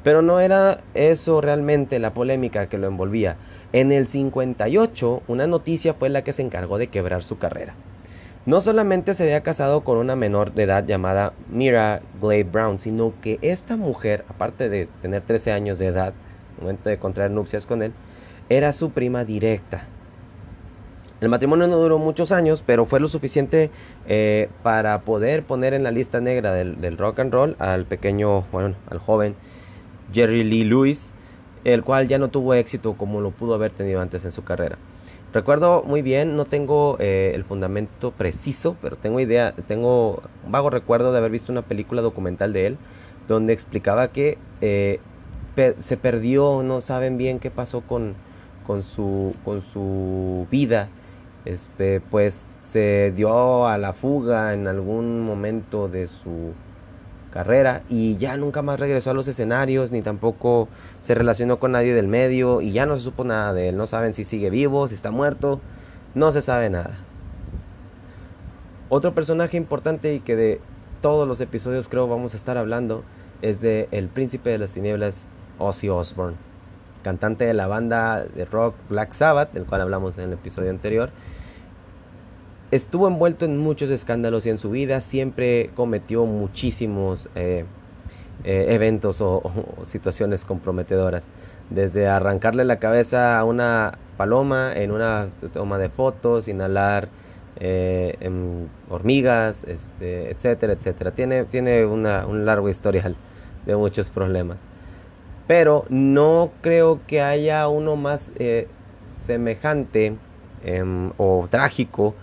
Pero 0.07 0.23
no 0.23 0.39
era 0.39 0.79
eso 0.95 1.41
realmente 1.41 1.99
la 1.99 2.15
polémica 2.15 2.69
que 2.69 2.79
lo 2.79 2.87
envolvía. 2.87 3.39
En 3.73 3.91
el 3.91 4.07
58, 4.07 5.25
una 5.27 5.49
noticia 5.49 5.95
fue 5.95 6.11
la 6.11 6.23
que 6.23 6.33
se 6.33 6.43
encargó 6.43 6.79
de 6.79 6.87
quebrar 6.87 7.25
su 7.25 7.39
carrera. 7.39 7.75
No 8.45 8.61
solamente 8.61 9.15
se 9.15 9.25
había 9.25 9.43
casado 9.43 9.83
con 9.83 9.99
una 9.99 10.15
menor 10.15 10.55
de 10.55 10.63
edad 10.63 10.87
llamada 10.87 11.33
Mira 11.51 12.03
Glade 12.21 12.45
Brown, 12.45 12.79
sino 12.79 13.15
que 13.21 13.41
esta 13.43 13.77
mujer, 13.77 14.25
aparte 14.29 14.69
de 14.69 14.87
tener 15.03 15.23
13 15.23 15.51
años 15.51 15.81
de 15.81 15.87
edad, 15.87 16.15
momento 16.61 16.89
de 16.89 16.99
contraer 16.99 17.33
nupcias 17.33 17.67
con 17.67 17.83
él, 17.83 17.93
era 18.49 18.73
su 18.73 18.93
prima 18.93 19.25
directa. 19.25 19.89
El 21.21 21.31
matrimonio 21.31 21.67
no 21.67 21.79
duró 21.79 21.99
muchos 21.99 22.31
años, 22.31 22.63
pero 22.65 22.85
fue 22.85 23.01
lo 23.01 23.09
suficiente 23.09 23.73
eh, 24.07 24.51
para 24.63 25.01
poder 25.01 25.43
poner 25.43 25.75
en 25.75 25.83
la 25.83 25.91
lista 25.91 26.21
negra 26.21 26.53
del, 26.53 26.81
del, 26.81 26.97
rock 26.97 27.19
and 27.19 27.33
roll 27.33 27.57
al 27.59 27.87
pequeño, 27.87 28.43
bueno, 28.53 28.77
al 28.89 28.99
joven 28.99 29.35
Jerry 30.13 30.45
Lee 30.45 30.65
Lewis, 30.65 31.13
el 31.65 31.83
cual 31.83 32.09
ya 32.09 32.19
no 32.19 32.29
tuvo 32.29 32.55
éxito 32.55 32.95
como 32.95 33.21
lo 33.21 33.31
pudo 33.31 33.55
haber 33.55 33.73
tenido 33.73 34.01
antes 34.01 34.25
en 34.25 34.31
su 34.31 34.45
carrera. 34.45 34.79
Recuerdo 35.33 35.83
muy 35.83 36.03
bien, 36.03 36.37
no 36.37 36.45
tengo 36.45 36.97
eh, 36.99 37.33
el 37.35 37.45
fundamento 37.45 38.13
preciso, 38.13 38.77
pero 38.81 38.97
tengo 38.97 39.21
idea, 39.21 39.53
tengo 39.53 40.23
un 40.45 40.53
vago 40.53 40.71
recuerdo 40.71 41.13
de 41.13 41.19
haber 41.19 41.31
visto 41.31 41.53
una 41.53 41.63
película 41.63 42.01
documental 42.01 42.53
de 42.53 42.67
él 42.67 42.79
donde 43.27 43.53
explicaba 43.53 44.09
que 44.09 44.39
eh, 44.61 45.01
se 45.79 45.97
perdió, 45.97 46.63
no 46.63 46.81
saben 46.81 47.17
bien 47.17 47.39
qué 47.39 47.51
pasó 47.51 47.81
con, 47.81 48.15
con, 48.67 48.83
su, 48.83 49.35
con 49.45 49.63
su 49.63 50.47
vida, 50.51 50.89
este, 51.45 52.01
pues 52.01 52.49
se 52.59 53.13
dio 53.17 53.67
a 53.67 53.79
la 53.79 53.93
fuga 53.93 54.55
en 54.55 54.69
algún 54.69 55.21
momento 55.21 55.89
de 55.89 56.09
su 56.09 56.53
carrera 57.37 57.83
y 57.91 58.17
ya 58.17 58.39
nunca 58.39 58.63
más 58.63 58.81
regresó 58.81 59.11
a 59.11 59.15
los 59.15 59.29
escenarios 59.29 59.93
ni 59.93 60.01
tampoco 60.01 60.69
se 61.01 61.15
relacionó 61.15 61.59
con 61.59 61.73
nadie 61.73 61.93
del 61.93 62.09
medio 62.09 62.63
y 62.63 62.73
ya 62.73 62.87
no 62.87 62.97
se 62.97 63.03
supo 63.03 63.25
nada 63.25 63.53
de 63.53 63.69
él. 63.69 63.77
No 63.77 63.87
saben 63.87 64.15
si 64.15 64.25
sigue 64.25 64.49
vivo, 64.49 64.89
si 64.89 64.95
está 64.95 65.11
muerto, 65.11 65.61
no 66.15 66.33
se 66.33 66.41
sabe 66.41 66.71
nada. 66.71 66.97
Otro 68.89 69.13
personaje 69.13 69.59
importante 69.59 70.15
y 70.15 70.21
que 70.21 70.35
de 70.35 70.61
todos 71.03 71.29
los 71.29 71.43
episodios 71.43 71.91
creo 71.91 72.09
vamos 72.09 72.33
a 72.33 72.39
estar 72.39 72.57
hablando 72.57 73.05
es 73.43 73.61
de 73.61 73.89
El 73.91 74.09
Príncipe 74.09 74.49
de 74.49 74.57
las 74.57 74.73
Tinieblas, 74.73 75.29
Ozzy 75.59 75.91
Osbourne, 75.91 76.39
cantante 77.03 77.45
de 77.45 77.53
la 77.53 77.67
banda 77.67 78.25
de 78.25 78.47
rock 78.47 78.77
Black 78.89 79.13
Sabbath, 79.13 79.53
del 79.53 79.67
cual 79.67 79.83
hablamos 79.83 80.17
en 80.17 80.25
el 80.25 80.33
episodio 80.33 80.71
anterior 80.71 81.11
estuvo 82.71 83.09
envuelto 83.09 83.45
en 83.45 83.59
muchos 83.59 83.91
escándalos 83.91 84.47
y 84.47 84.51
en 84.51 84.59
su 84.59 84.71
vida 84.71 85.01
siempre 85.01 85.71
cometió 85.75 86.27
muchísimos 86.27 87.29
eh, 87.35 87.65
eh, 88.45 88.67
eventos 88.71 89.21
o, 89.21 89.43
situaciones 89.85 90.45
comprometedoras. 90.45 91.27
Desde 91.71 92.07
arrancarle 92.09 92.65
la 92.65 92.79
cabeza 92.79 93.39
a 93.39 93.45
una 93.45 93.99
paloma 94.17 94.73
en 94.75 94.93
una 94.93 95.29
toma 95.53 95.79
de 95.79 95.89
fotos, 95.89 96.49
inhalar 96.49 97.09
eh, 97.59 98.17
hormigas, 98.89 99.65
este, 99.65 100.31
etcétera, 100.31 100.75
etcétera. 100.75 101.11
Tiene, 101.13 101.45
tiene 101.45 101.85
un 101.85 102.45
largo 102.45 102.69
historial 102.69 103.17
de 103.65 103.77
muchos 103.77 104.11
problemas. 104.11 104.61
Pero 105.49 105.85
no 105.89 106.51
creo 106.61 107.01
que 107.07 107.21
haya 107.21 107.69
uno 107.69 107.97
más 107.97 108.33
semejante 109.17 110.17
em, 110.65 111.13
o 111.19 111.47
trágico 111.51 112.15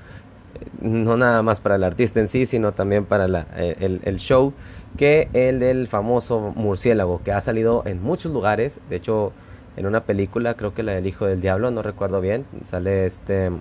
no 0.81 1.17
nada 1.17 1.41
más 1.43 1.59
para 1.59 1.75
el 1.75 1.83
artista 1.83 2.19
en 2.19 2.27
sí, 2.27 2.45
sino 2.45 2.73
también 2.73 3.05
para 3.05 3.47
eh, 3.55 3.99
el, 4.03 4.17
show, 4.17 4.53
que 4.97 5.29
el 5.33 5.59
del 5.59 5.87
famoso 5.87 6.53
murciélago, 6.55 7.21
que 7.23 7.31
ha 7.31 7.41
salido 7.41 7.83
en 7.85 8.01
muchos 8.01 8.31
lugares, 8.31 8.79
de 8.89 8.97
hecho 8.97 9.31
en 9.77 9.85
una 9.85 10.03
película, 10.03 10.53
creo 10.55 10.73
que 10.73 10.83
la 10.83 10.93
del 10.93 11.07
Hijo 11.07 11.25
del 11.25 11.41
Diablo, 11.41 11.71
no 11.71 11.81
recuerdo 11.81 12.21
bien, 12.21 12.45
sale 12.65 13.05
este 13.05 13.51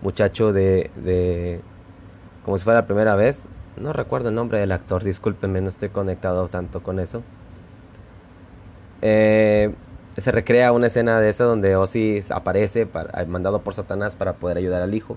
muchacho 0.00 0.52
de, 0.52 0.90
de 0.96 1.60
como 2.44 2.56
si 2.56 2.64
fuera 2.64 2.80
la 2.80 2.86
primera 2.86 3.14
vez, 3.16 3.44
no 3.76 3.92
recuerdo 3.92 4.30
el 4.30 4.34
nombre 4.34 4.58
del 4.58 4.72
actor, 4.72 5.04
discúlpenme, 5.04 5.60
no 5.60 5.68
estoy 5.68 5.90
conectado 5.90 6.48
tanto 6.48 6.82
con 6.82 6.98
eso. 6.98 7.22
Eh, 9.02 9.74
se 10.16 10.32
recrea 10.32 10.72
una 10.72 10.88
escena 10.88 11.20
de 11.20 11.28
esa 11.28 11.44
donde 11.44 11.76
Ozzy 11.76 12.22
aparece 12.30 12.88
mandado 13.28 13.60
por 13.60 13.74
Satanás 13.74 14.16
para 14.16 14.34
poder 14.34 14.56
ayudar 14.56 14.82
al 14.82 14.94
hijo 14.94 15.16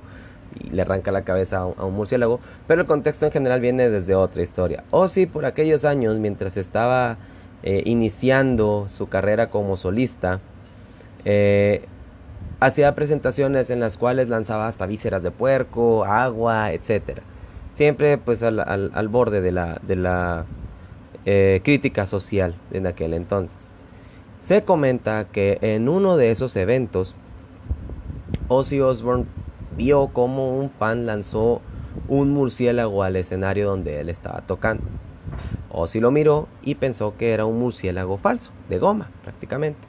y 0.59 0.69
le 0.69 0.81
arranca 0.81 1.11
la 1.11 1.23
cabeza 1.23 1.59
a 1.59 1.65
un, 1.65 1.93
murciélago, 1.93 2.39
pero 2.67 2.81
el 2.81 2.87
contexto 2.87 3.25
en 3.25 3.31
general 3.31 3.61
viene 3.61 3.89
desde 3.89 4.15
otra 4.15 4.41
historia. 4.41 4.83
O 4.91 5.07
por 5.31 5.45
aquellos 5.45 5.85
años, 5.85 6.17
mientras 6.17 6.57
estaba 6.57 7.17
eh, 7.63 7.83
iniciando 7.85 8.85
su 8.89 9.07
carrera 9.09 9.49
como 9.49 9.77
solista, 9.77 10.39
eh, 11.25 11.85
hacía 12.59 12.95
presentaciones 12.95 13.69
en 13.69 13.79
las 13.79 13.97
cuales 13.97 14.29
lanzaba 14.29 14.67
hasta 14.67 14.85
vísceras 14.85 15.23
de 15.23 15.31
puerco, 15.31 16.05
agua, 16.05 16.71
etc. 16.71 17.19
Siempre 17.73 18.17
pues 18.17 18.43
al, 18.43 19.07
borde 19.09 19.41
de 19.41 19.51
la, 19.51 19.79
de 19.81 19.95
la 19.95 20.45
eh, 21.25 21.61
crítica 21.63 22.05
social 22.05 22.55
en 22.71 22.87
aquel 22.87 23.13
entonces. 23.13 23.73
Se 24.41 24.63
comenta 24.63 25.25
que 25.31 25.59
en 25.61 25.87
uno 25.87 26.17
de 26.17 26.31
esos 26.31 26.55
eventos, 26.55 27.15
Ozzy 28.47 28.79
Osbourne 28.81 29.25
vio 29.77 30.07
como 30.07 30.57
un 30.57 30.69
fan 30.69 31.05
lanzó 31.05 31.61
un 32.07 32.31
murciélago 32.31 33.03
al 33.03 33.15
escenario 33.15 33.67
donde 33.67 33.99
él 33.99 34.09
estaba 34.09 34.41
tocando. 34.41 34.83
Ozzy 35.69 35.99
lo 35.99 36.11
miró 36.11 36.47
y 36.61 36.75
pensó 36.75 37.15
que 37.17 37.33
era 37.33 37.45
un 37.45 37.57
murciélago 37.59 38.17
falso, 38.17 38.51
de 38.69 38.79
goma 38.79 39.09
prácticamente. 39.23 39.87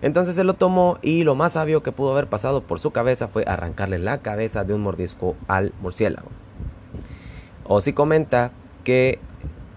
Entonces 0.00 0.38
él 0.38 0.46
lo 0.46 0.54
tomó 0.54 0.98
y 1.02 1.24
lo 1.24 1.34
más 1.34 1.52
sabio 1.52 1.82
que 1.82 1.90
pudo 1.90 2.12
haber 2.12 2.28
pasado 2.28 2.62
por 2.62 2.78
su 2.78 2.92
cabeza 2.92 3.26
fue 3.26 3.44
arrancarle 3.46 3.98
la 3.98 4.18
cabeza 4.18 4.62
de 4.62 4.74
un 4.74 4.82
mordisco 4.82 5.34
al 5.48 5.72
murciélago. 5.80 6.28
Ozzy 7.64 7.92
comenta 7.92 8.52
que 8.84 9.18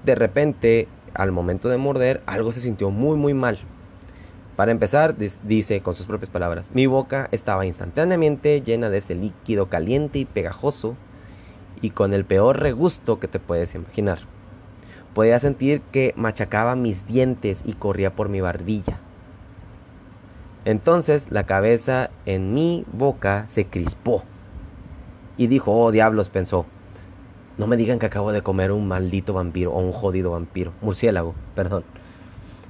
de 0.05 0.15
repente 0.15 0.88
al 1.13 1.31
momento 1.31 1.69
de 1.69 1.77
morder 1.77 2.21
algo 2.25 2.51
se 2.51 2.62
sintió 2.62 2.91
muy 2.91 3.17
muy 3.17 3.33
mal 3.33 3.60
para 4.62 4.74
empezar, 4.74 5.15
dice 5.18 5.82
con 5.82 5.96
sus 5.96 6.06
propias 6.06 6.30
palabras, 6.30 6.70
mi 6.75 6.86
boca 6.86 7.27
estaba 7.32 7.65
instantáneamente 7.65 8.62
llena 8.62 8.91
de 8.91 9.00
ese 9.00 9.15
líquido 9.15 9.70
caliente 9.70 10.20
y 10.20 10.25
pegajoso 10.25 10.96
y 11.82 11.89
con 11.89 12.13
el 12.13 12.25
peor 12.25 12.60
regusto 12.60 13.20
que 13.20 13.27
te 13.27 13.39
puedes 13.39 13.74
imaginar. 13.74 14.20
Podía 15.15 15.39
sentir 15.39 15.82
que 15.91 16.13
machacaba 16.15 16.75
mis 16.75 17.08
dientes 17.08 17.63
y 17.65 17.74
corría 17.74 18.15
por 18.15 18.30
mi 18.30 18.39
barbilla. 18.39 19.00
Entonces 20.65 21.32
la 21.32 21.48
cabeza 21.48 22.12
en 22.27 22.53
mi 22.53 22.86
boca 22.94 23.48
se 23.48 23.65
crispó. 23.65 24.22
Y 25.38 25.48
dijo, 25.48 25.72
oh 25.72 25.91
diablos, 25.91 26.30
pensó, 26.30 26.68
no 27.58 27.65
me 27.65 27.77
digan 27.77 27.98
que 27.98 28.06
acabo 28.06 28.32
de 28.32 28.44
comer 28.44 28.72
un 28.72 28.88
maldito 28.88 29.34
vampiro 29.34 29.72
o 29.72 29.80
un 29.80 29.91
jodido 29.91 30.30
vampiro, 30.30 30.72
murciélago, 30.82 31.34
perdón. 31.56 31.84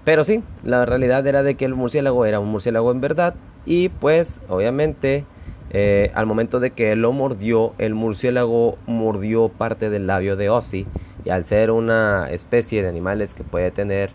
Pero 0.04 0.24
sí, 0.24 0.44
la 0.64 0.86
realidad 0.86 1.26
era 1.28 1.44
de 1.44 1.56
que 1.56 1.66
el 1.66 1.76
murciélago 1.76 2.26
era 2.26 2.40
un 2.40 2.50
murciélago 2.50 2.92
en 2.92 3.02
verdad 3.02 3.36
y 3.66 3.90
pues 3.90 4.42
obviamente 4.50 5.26
eh, 5.70 6.12
al 6.16 6.26
momento 6.26 6.60
de 6.60 6.72
que 6.72 6.96
lo 6.96 7.14
mordió, 7.14 7.74
el 7.78 7.94
murciélago 7.94 8.78
mordió 8.88 9.50
parte 9.50 9.90
del 9.90 10.08
labio 10.08 10.36
de 10.36 10.50
Ozzy 10.50 10.88
y 11.24 11.30
al 11.30 11.46
ser 11.46 11.72
una 11.72 12.30
especie 12.32 12.82
de 12.82 12.90
animales 12.90 13.34
que 13.34 13.44
puede 13.44 13.70
tener 13.70 14.10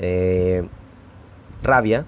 eh, 0.00 0.66
rabia, 1.62 2.06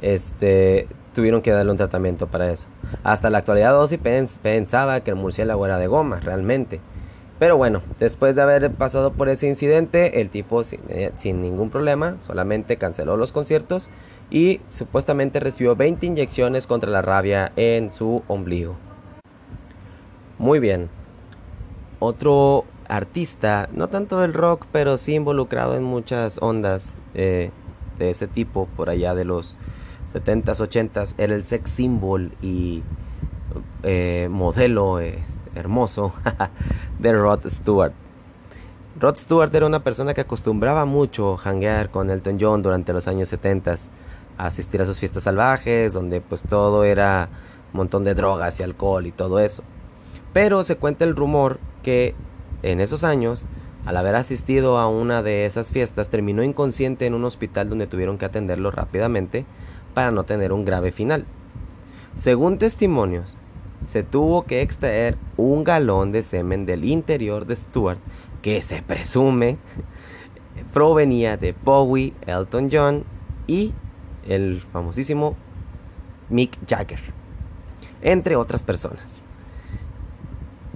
este, 0.00 0.88
tuvieron 1.14 1.42
que 1.42 1.50
darle 1.50 1.72
un 1.72 1.76
tratamiento 1.76 2.26
para 2.26 2.50
eso. 2.50 2.68
Hasta 3.04 3.30
la 3.30 3.38
actualidad 3.38 3.78
Ozzy 3.78 3.98
pensaba 3.98 5.00
que 5.00 5.10
el 5.10 5.16
murciélago 5.16 5.66
era 5.66 5.78
de 5.78 5.86
goma, 5.86 6.20
realmente. 6.20 6.80
Pero 7.38 7.56
bueno, 7.56 7.82
después 7.98 8.34
de 8.34 8.42
haber 8.42 8.70
pasado 8.72 9.12
por 9.12 9.28
ese 9.28 9.46
incidente, 9.46 10.20
el 10.20 10.30
tipo 10.30 10.64
sin, 10.64 10.80
eh, 10.88 11.12
ningún 11.24 11.68
problema 11.68 12.16
solamente 12.18 12.78
canceló 12.78 13.16
los 13.16 13.32
conciertos 13.32 13.90
y 14.30 14.60
supuestamente 14.64 15.38
recibió 15.38 15.76
20 15.76 16.06
inyecciones 16.06 16.66
contra 16.66 16.90
la 16.90 17.02
rabia 17.02 17.52
en 17.56 17.92
su 17.92 18.22
ombligo. 18.26 18.76
Muy 20.38 20.60
bien. 20.60 20.88
Otro 21.98 22.64
artista, 22.88 23.68
no 23.72 23.88
tanto 23.88 24.20
del 24.20 24.32
rock, 24.32 24.66
pero 24.72 24.96
sí 24.96 25.14
involucrado 25.14 25.76
en 25.76 25.84
muchas 25.84 26.38
ondas 26.40 26.96
eh, 27.14 27.50
de 27.98 28.10
ese 28.10 28.26
tipo 28.28 28.66
por 28.76 28.88
allá 28.88 29.14
de 29.14 29.24
los 29.24 29.56
70s, 30.12 30.60
80s, 30.60 31.14
era 31.18 31.34
el 31.34 31.44
sex 31.44 31.70
symbol 31.70 32.32
y 32.40 32.82
eh, 33.82 34.28
modelo 34.30 35.00
este, 35.00 35.45
hermoso 35.56 36.12
de 36.98 37.12
Rod 37.12 37.46
Stewart. 37.46 37.92
Rod 38.98 39.16
Stewart 39.16 39.54
era 39.54 39.66
una 39.66 39.84
persona 39.84 40.14
que 40.14 40.22
acostumbraba 40.22 40.86
mucho 40.86 41.36
hanguear 41.36 41.90
con 41.90 42.10
Elton 42.10 42.38
John 42.40 42.62
durante 42.62 42.92
los 42.92 43.08
años 43.08 43.28
70, 43.28 43.76
a 44.38 44.46
asistir 44.46 44.80
a 44.80 44.86
sus 44.86 44.98
fiestas 44.98 45.24
salvajes, 45.24 45.92
donde 45.92 46.20
pues 46.20 46.42
todo 46.42 46.84
era 46.84 47.28
un 47.72 47.78
montón 47.78 48.04
de 48.04 48.14
drogas 48.14 48.58
y 48.60 48.62
alcohol 48.62 49.06
y 49.06 49.12
todo 49.12 49.38
eso. 49.38 49.62
Pero 50.32 50.62
se 50.64 50.76
cuenta 50.76 51.04
el 51.04 51.16
rumor 51.16 51.58
que 51.82 52.14
en 52.62 52.80
esos 52.80 53.04
años, 53.04 53.46
al 53.84 53.96
haber 53.96 54.14
asistido 54.14 54.78
a 54.78 54.88
una 54.88 55.22
de 55.22 55.46
esas 55.46 55.70
fiestas, 55.70 56.08
terminó 56.08 56.42
inconsciente 56.42 57.06
en 57.06 57.14
un 57.14 57.24
hospital 57.24 57.68
donde 57.68 57.86
tuvieron 57.86 58.18
que 58.18 58.24
atenderlo 58.24 58.70
rápidamente 58.70 59.44
para 59.94 60.10
no 60.10 60.24
tener 60.24 60.52
un 60.52 60.64
grave 60.64 60.92
final. 60.92 61.26
Según 62.16 62.58
testimonios, 62.58 63.38
se 63.84 64.02
tuvo 64.02 64.44
que 64.44 64.62
extraer 64.62 65.16
un 65.36 65.64
galón 65.64 66.12
de 66.12 66.22
semen 66.22 66.66
del 66.66 66.84
interior 66.84 67.46
de 67.46 67.56
Stuart 67.56 67.98
que 68.42 68.62
se 68.62 68.82
presume 68.82 69.58
provenía 70.72 71.36
de 71.36 71.54
Bowie, 71.64 72.14
Elton 72.26 72.68
John 72.72 73.04
y 73.46 73.72
el 74.26 74.62
famosísimo 74.72 75.36
Mick 76.28 76.58
Jagger, 76.66 77.00
entre 78.02 78.36
otras 78.36 78.62
personas. 78.62 79.22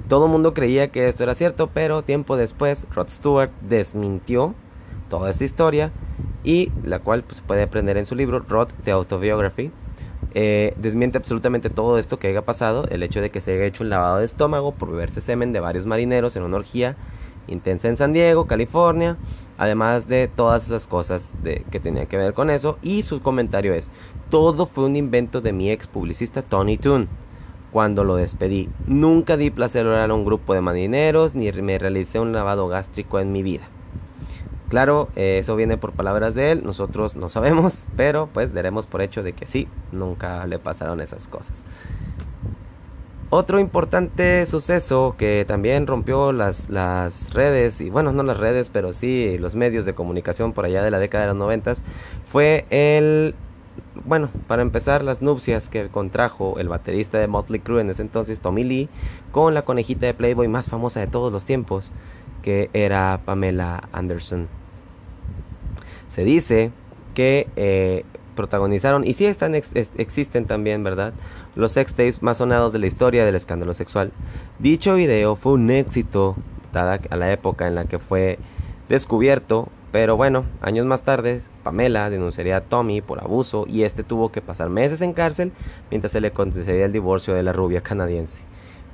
Todo 0.09 0.26
el 0.26 0.33
mundo 0.33 0.54
creía 0.54 0.90
que 0.90 1.09
esto 1.09 1.23
era 1.23 1.35
cierto, 1.35 1.69
pero 1.69 2.02
tiempo 2.02 2.37
después 2.37 2.87
Rod 2.92 3.09
Stewart 3.11 3.52
desmintió 3.61 4.54
toda 5.09 5.30
esta 5.30 5.45
historia 5.45 5.92
y 6.42 6.73
la 6.83 6.99
cual 6.99 7.23
pues, 7.23 7.40
puede 7.40 7.62
aprender 7.62 7.97
en 7.97 8.07
su 8.07 8.14
libro 8.14 8.40
Rod 8.40 8.71
The 8.85 8.90
Autobiography. 8.92 9.71
Eh, 10.34 10.74
desmiente 10.76 11.18
absolutamente 11.18 11.70
todo 11.70 11.98
esto 11.98 12.18
que 12.18 12.28
haya 12.28 12.42
pasado, 12.42 12.87
el 12.90 13.02
hecho 13.02 13.20
de 13.20 13.30
que 13.30 13.40
se 13.40 13.54
haya 13.54 13.64
hecho 13.64 13.83
un 13.83 13.90
lavado 13.90 14.18
de 14.18 14.24
estómago 14.24 14.72
por 14.72 14.90
beberse 14.90 15.20
semen 15.20 15.52
de 15.52 15.61
varios 15.61 15.87
marineros 15.87 16.37
en 16.37 16.44
una 16.44 16.59
orgía 16.59 16.96
intensa 17.48 17.88
en 17.88 17.96
San 17.96 18.12
Diego, 18.12 18.46
California, 18.46 19.16
además 19.59 20.09
de 20.09 20.28
todas 20.28 20.66
esas 20.66 20.87
cosas 20.87 21.33
que 21.70 21.80
tenían 21.80 22.06
que 22.06 22.16
ver 22.16 22.33
con 22.33 22.48
eso. 22.48 22.78
Y 22.83 23.02
su 23.02 23.20
comentario 23.22 23.74
es, 23.74 23.90
todo 24.30 24.66
fue 24.66 24.85
un 24.85 24.96
invento 24.96 25.40
de 25.40 25.52
mi 25.52 25.70
ex 25.70 25.87
publicista 25.87 26.42
Tony 26.42 26.78
Toon. 26.78 27.09
Cuando 27.72 28.02
lo 28.02 28.16
despedí, 28.16 28.68
nunca 28.87 29.37
di 29.37 29.50
placer 29.50 29.87
oral 29.87 30.11
a 30.11 30.14
un 30.14 30.24
grupo 30.24 30.54
de 30.54 30.61
marineros 30.61 31.35
ni 31.35 31.50
me 31.52 31.78
realicé 31.78 32.18
un 32.18 32.33
lavado 32.33 32.66
gástrico 32.68 33.20
en 33.20 33.33
mi 33.33 33.42
vida. 33.42 33.68
Claro, 34.70 35.09
eh, 35.16 35.38
eso 35.40 35.56
viene 35.56 35.76
por 35.76 35.92
palabras 35.92 36.37
de 36.37 36.52
él, 36.52 36.62
nosotros 36.64 37.16
no 37.16 37.28
sabemos, 37.28 37.88
pero 37.96 38.28
pues 38.33 38.54
daremos 38.54 38.87
por 38.87 39.02
hecho 39.02 39.24
de 39.24 39.33
que 39.33 39.46
sí, 39.46 39.66
nunca 39.90 40.46
le 40.46 40.61
pasaron 40.61 41.00
esas 41.00 41.26
cosas. 41.26 41.64
Otro 43.30 43.59
importante 43.59 44.46
suceso 44.46 45.16
que 45.18 45.44
también 45.46 45.88
rompió 45.88 46.33
las, 46.33 46.68
las 46.68 47.35
redes, 47.35 47.80
y 47.80 47.90
bueno, 47.90 48.12
no 48.12 48.22
las 48.22 48.38
redes, 48.38 48.70
pero 48.72 48.92
sí 48.92 49.38
los 49.38 49.56
medios 49.56 49.87
de 49.87 49.94
comunicación 49.94 50.52
por 50.52 50.64
allá 50.64 50.85
de 50.85 50.92
la 50.92 51.00
década 51.00 51.24
de 51.24 51.30
los 51.30 51.37
noventas, 51.37 51.83
fue 52.30 52.64
el, 52.70 53.35
bueno, 54.04 54.30
para 54.46 54.62
empezar, 54.62 55.02
las 55.02 55.20
nupcias 55.20 55.68
que 55.68 55.88
contrajo 55.88 56.61
el 56.61 56.68
baterista 56.68 57.18
de 57.18 57.26
Motley 57.26 57.59
Crue 57.59 57.80
en 57.80 57.90
ese 57.90 58.02
entonces, 58.02 58.40
Tommy 58.40 58.62
Lee, 58.62 58.88
con 59.33 59.52
la 59.52 59.62
conejita 59.62 60.06
de 60.06 60.14
Playboy 60.14 60.46
más 60.46 60.68
famosa 60.68 61.00
de 61.00 61.09
todos 61.09 61.33
los 61.33 61.44
tiempos, 61.44 61.90
que 62.42 62.70
era 62.72 63.20
Pamela 63.24 63.88
Anderson. 63.92 64.60
Se 66.11 66.25
dice 66.25 66.73
que 67.14 67.46
eh, 67.57 68.05
protagonizaron, 68.35 69.07
y 69.07 69.14
sí 69.14 69.27
están, 69.27 69.55
existen 69.55 70.44
también, 70.44 70.83
¿verdad? 70.83 71.14
Los 71.55 71.73
sex 71.73 71.94
tapes 71.94 72.23
más 72.23 72.38
sonados 72.38 72.73
de 72.73 72.81
la 72.81 72.87
historia 72.87 73.25
del 73.25 73.37
escándalo 73.37 73.73
sexual. 73.75 74.11
Dicho 74.59 74.94
video 74.94 75.37
fue 75.37 75.53
un 75.53 75.70
éxito, 75.70 76.37
dada 76.73 77.01
a 77.11 77.16
la 77.16 77.33
época 77.33 77.68
en 77.68 77.77
la 77.77 77.85
que 77.85 77.99
fue 77.99 78.38
descubierto, 78.88 79.68
pero 79.92 80.16
bueno, 80.16 80.44
años 80.61 80.85
más 80.85 81.03
tarde, 81.03 81.42
Pamela 81.62 82.11
denunciaría 82.11 82.57
a 82.57 82.61
Tommy 82.61 83.03
por 83.03 83.20
abuso 83.20 83.66
y 83.68 83.83
este 83.83 84.03
tuvo 84.03 84.33
que 84.33 84.40
pasar 84.40 84.68
meses 84.68 85.01
en 85.01 85.12
cárcel 85.12 85.53
mientras 85.90 86.12
se 86.12 86.20
le 86.20 86.33
concedía 86.33 86.87
el 86.87 86.92
divorcio 86.92 87.35
de 87.35 87.42
la 87.44 87.53
rubia 87.53 87.83
canadiense. 87.83 88.42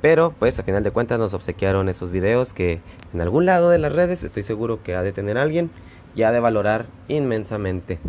Pero 0.03 0.35
pues 0.39 0.59
a 0.59 0.63
final 0.63 0.83
de 0.83 0.91
cuentas 0.91 1.19
nos 1.19 1.35
obsequiaron 1.35 1.89
esos 1.89 2.11
videos 2.11 2.53
que 2.53 2.81
en 3.13 3.21
algún 3.21 3.47
lado 3.47 3.71
de 3.71 3.79
las 3.79 3.93
redes 3.93 4.25
estoy 4.25 4.43
seguro 4.43 4.83
que 4.83 4.95
ha 4.95 5.03
de 5.03 5.13
tener 5.13 5.39
alguien 5.39 5.71
ya 6.17 6.33
de 6.33 6.41
valorar 6.41 6.87
inmensamente. 7.07 8.01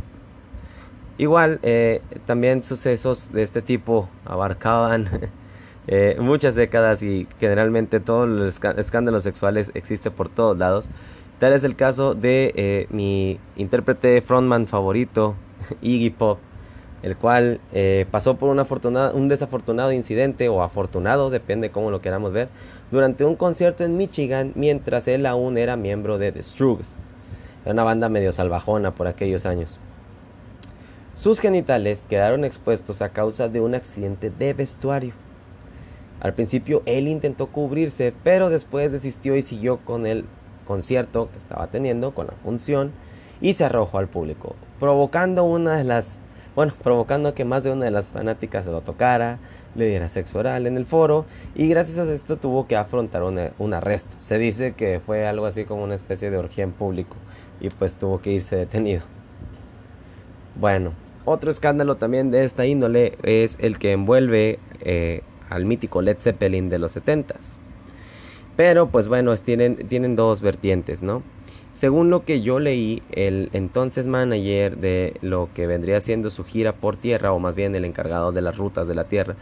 Igual, 1.19 1.59
eh, 1.63 2.01
también 2.25 2.63
sucesos 2.63 3.31
de 3.31 3.41
este 3.43 3.61
tipo 3.61 4.07
abarcaban 4.25 5.09
eh, 5.87 6.15
muchas 6.19 6.55
décadas 6.55 7.01
y 7.03 7.27
generalmente 7.39 7.99
todos 7.99 8.29
los 8.29 8.59
escándalos 8.77 9.23
sexuales 9.23 9.71
existen 9.73 10.13
por 10.13 10.29
todos 10.29 10.57
lados. 10.57 10.89
Tal 11.39 11.53
es 11.53 11.63
el 11.63 11.75
caso 11.75 12.15
de 12.15 12.53
eh, 12.55 12.87
mi 12.89 13.39
intérprete 13.57 14.21
frontman 14.21 14.67
favorito, 14.67 15.35
Iggy 15.81 16.11
Pop, 16.11 16.39
el 17.03 17.15
cual 17.15 17.59
pasó 18.09 18.37
por 18.37 18.49
un 18.49 19.27
desafortunado 19.27 19.91
incidente 19.91 20.49
o 20.49 20.63
afortunado, 20.63 21.29
depende 21.29 21.69
cómo 21.69 21.91
lo 21.91 22.01
queramos 22.01 22.33
ver, 22.33 22.49
durante 22.89 23.23
un 23.23 23.35
concierto 23.35 23.83
en 23.83 23.97
Michigan 23.97 24.51
mientras 24.55 25.07
él 25.07 25.27
aún 25.27 25.59
era 25.59 25.75
miembro 25.75 26.17
de 26.17 26.31
The 26.31 26.41
Strokes. 26.41 27.06
Era 27.67 27.73
una 27.73 27.83
banda 27.83 28.07
medio 28.07 28.31
salvajona 28.31 28.95
por 28.95 29.07
aquellos 29.07 29.45
años. 29.45 29.77
Sus 31.15 31.41
genitales 31.41 32.05
quedaron 32.09 32.45
expuestos 32.45 33.01
a 33.01 33.09
causa 33.09 33.49
de 33.49 33.59
un 33.59 33.75
accidente 33.75 34.29
de 34.29 34.53
vestuario. 34.53 35.11
Al 36.21 36.33
principio 36.33 36.81
él 36.85 37.09
intentó 37.09 37.47
cubrirse, 37.47 38.13
pero 38.23 38.49
después 38.49 38.93
desistió 38.93 39.35
y 39.35 39.41
siguió 39.41 39.79
con 39.83 40.05
el 40.05 40.23
concierto 40.65 41.29
que 41.29 41.39
estaba 41.39 41.67
teniendo, 41.67 42.15
con 42.15 42.27
la 42.27 42.35
función, 42.41 42.93
y 43.41 43.51
se 43.51 43.65
arrojó 43.65 43.97
al 43.97 44.07
público, 44.07 44.55
provocando 44.79 45.43
una 45.43 45.75
de 45.75 45.83
las, 45.83 46.19
bueno, 46.55 46.73
provocando 46.81 47.33
que 47.33 47.43
más 47.43 47.65
de 47.65 47.71
una 47.71 47.83
de 47.83 47.91
las 47.91 48.05
fanáticas 48.05 48.63
se 48.63 48.71
lo 48.71 48.79
tocara, 48.79 49.39
le 49.75 49.87
diera 49.87 50.07
sexo 50.07 50.39
oral 50.39 50.67
en 50.67 50.77
el 50.77 50.85
foro, 50.85 51.25
y 51.53 51.67
gracias 51.67 51.97
a 51.97 52.13
esto 52.13 52.37
tuvo 52.37 52.65
que 52.65 52.77
afrontar 52.77 53.23
un 53.23 53.73
arresto. 53.73 54.15
Se 54.21 54.37
dice 54.37 54.71
que 54.71 55.01
fue 55.05 55.27
algo 55.27 55.45
así 55.45 55.65
como 55.65 55.83
una 55.83 55.95
especie 55.95 56.31
de 56.31 56.37
orgía 56.37 56.63
en 56.63 56.71
público 56.71 57.17
y 57.59 57.69
pues 57.69 57.95
tuvo 57.95 58.21
que 58.21 58.31
irse 58.31 58.55
detenido. 58.55 59.01
Bueno, 60.55 60.93
otro 61.25 61.51
escándalo 61.51 61.95
también 61.95 62.31
de 62.31 62.45
esta 62.45 62.65
índole 62.65 63.17
es 63.23 63.57
el 63.59 63.77
que 63.77 63.91
envuelve 63.91 64.59
eh, 64.81 65.21
al 65.49 65.65
mítico 65.65 66.01
Led 66.01 66.17
Zeppelin 66.17 66.69
de 66.69 66.79
los 66.79 66.95
70s. 66.95 67.59
Pero 68.55 68.89
pues 68.89 69.07
bueno, 69.07 69.35
tienen, 69.35 69.75
tienen 69.75 70.15
dos 70.15 70.41
vertientes, 70.41 71.03
¿no? 71.03 71.21
Según 71.73 72.09
lo 72.09 72.25
que 72.25 72.41
yo 72.41 72.59
leí, 72.59 73.03
el 73.11 73.51
entonces 73.53 74.07
manager 74.07 74.77
de 74.77 75.17
lo 75.21 75.49
que 75.53 75.67
vendría 75.67 76.01
siendo 76.01 76.31
su 76.31 76.43
gira 76.43 76.73
por 76.73 76.97
tierra, 76.97 77.33
o 77.33 77.39
más 77.39 77.55
bien 77.55 77.75
el 77.75 77.85
encargado 77.85 78.31
de 78.31 78.41
las 78.41 78.57
rutas 78.57 78.87
de 78.87 78.95
la 78.95 79.03
tierra, 79.03 79.35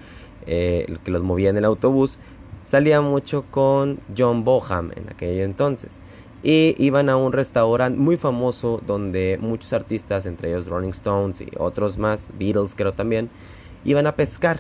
eh, 0.45 0.84
el 0.89 0.99
que 0.99 1.12
los 1.12 1.23
movía 1.23 1.49
en 1.49 1.58
el 1.58 1.63
autobús, 1.63 2.19
salía 2.65 2.99
mucho 2.99 3.45
con 3.49 3.99
John 4.17 4.43
Boham 4.43 4.91
en 4.97 5.10
aquel 5.10 5.39
entonces. 5.39 6.01
Y 6.47 6.75
iban 6.77 7.10
a 7.10 7.17
un 7.17 7.34
restaurante 7.34 7.97
muy 7.99 8.17
famoso 8.17 8.79
donde 8.86 9.39
muchos 9.41 9.73
artistas, 9.73 10.27
entre 10.27 10.49
ellos 10.49 10.67
Rolling 10.67 10.89
Stones 10.89 11.41
y 11.41 11.47
otros 11.58 11.97
más, 11.97 12.29
Beatles 12.38 12.75
creo 12.75 12.93
también, 12.93 13.31
iban 13.84 14.05
a 14.05 14.15
pescar. 14.15 14.60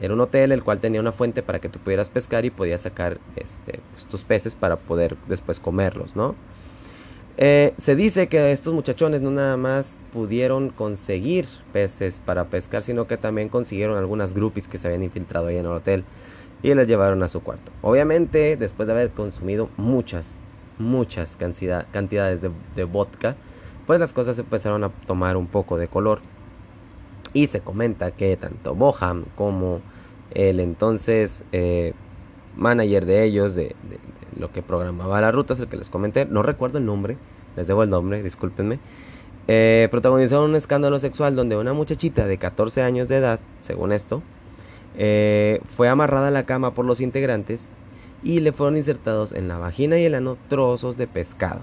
Era 0.00 0.14
un 0.14 0.20
hotel 0.22 0.50
el 0.50 0.64
cual 0.64 0.80
tenía 0.80 0.98
una 0.98 1.12
fuente 1.12 1.42
para 1.42 1.58
que 1.58 1.68
tú 1.68 1.78
pudieras 1.78 2.08
pescar 2.08 2.46
y 2.46 2.50
podías 2.50 2.80
sacar 2.80 3.18
este, 3.36 3.80
pues, 4.10 4.24
peces 4.24 4.54
para 4.54 4.76
poder 4.76 5.18
después 5.28 5.60
comerlos, 5.60 6.16
¿no? 6.16 6.36
Eh, 7.36 7.74
se 7.76 7.96
dice 7.96 8.28
que 8.28 8.50
estos 8.50 8.72
muchachones 8.72 9.20
no 9.20 9.30
nada 9.30 9.58
más 9.58 9.98
pudieron 10.14 10.70
conseguir 10.70 11.44
peces 11.70 12.18
para 12.24 12.46
pescar, 12.46 12.82
sino 12.82 13.06
que 13.06 13.18
también 13.18 13.50
consiguieron 13.50 13.98
algunas 13.98 14.32
groupies 14.32 14.68
que 14.68 14.78
se 14.78 14.86
habían 14.86 15.02
infiltrado 15.02 15.48
ahí 15.48 15.58
en 15.58 15.66
el 15.66 15.72
hotel 15.72 16.04
y 16.62 16.72
las 16.72 16.86
llevaron 16.86 17.22
a 17.22 17.28
su 17.28 17.42
cuarto. 17.42 17.70
Obviamente, 17.82 18.56
después 18.56 18.86
de 18.86 18.94
haber 18.94 19.10
consumido 19.10 19.68
muchas, 19.76 20.40
muchas 20.80 21.36
cantidades 21.36 22.40
de, 22.42 22.84
vodka, 22.84 23.36
pues 23.86 24.00
las 24.00 24.12
cosas 24.12 24.38
empezaron 24.38 24.84
a 24.84 24.88
tomar 25.06 25.36
un 25.36 25.46
poco 25.46 25.78
de 25.78 25.88
color. 25.88 26.20
Y 27.32 27.46
se 27.46 27.60
comenta 27.60 28.10
que 28.10 28.36
tanto 28.36 28.74
Boham 28.74 29.24
como 29.36 29.80
el 30.32 30.58
entonces 30.58 31.44
eh, 31.52 31.92
manager 32.56 33.06
de 33.06 33.24
ellos, 33.24 33.54
de, 33.54 33.76
lo 34.38 34.52
que 34.52 34.62
programaba 34.62 35.20
las 35.20 35.34
rutas, 35.34 35.60
el 35.60 35.68
que 35.68 35.76
les 35.76 35.90
comenté, 35.90 36.24
no 36.24 36.42
recuerdo 36.42 36.78
el 36.78 36.86
nombre, 36.86 37.16
les 37.56 37.66
debo 37.66 37.82
el 37.82 37.90
nombre, 37.90 38.22
discúlpenme, 38.22 38.78
eh, 39.48 39.88
protagonizaron 39.90 40.50
un 40.50 40.56
escándalo 40.56 40.98
sexual 40.98 41.34
donde 41.34 41.56
una 41.56 41.72
muchachita 41.72 42.26
de 42.26 42.38
14 42.38 42.82
años 42.82 43.08
de 43.08 43.16
edad, 43.16 43.40
según 43.58 43.92
esto, 43.92 44.22
eh, 44.96 45.60
fue 45.76 45.88
amarrada 45.88 46.28
a 46.28 46.30
la 46.30 46.44
cama 46.44 46.74
por 46.74 46.84
los 46.84 47.00
integrantes 47.00 47.68
y 48.22 48.40
le 48.40 48.52
fueron 48.52 48.76
insertados 48.76 49.32
en 49.32 49.48
la 49.48 49.58
vagina 49.58 49.98
y 49.98 50.04
el 50.04 50.14
ano 50.14 50.36
trozos 50.48 50.96
de 50.96 51.06
pescado. 51.06 51.60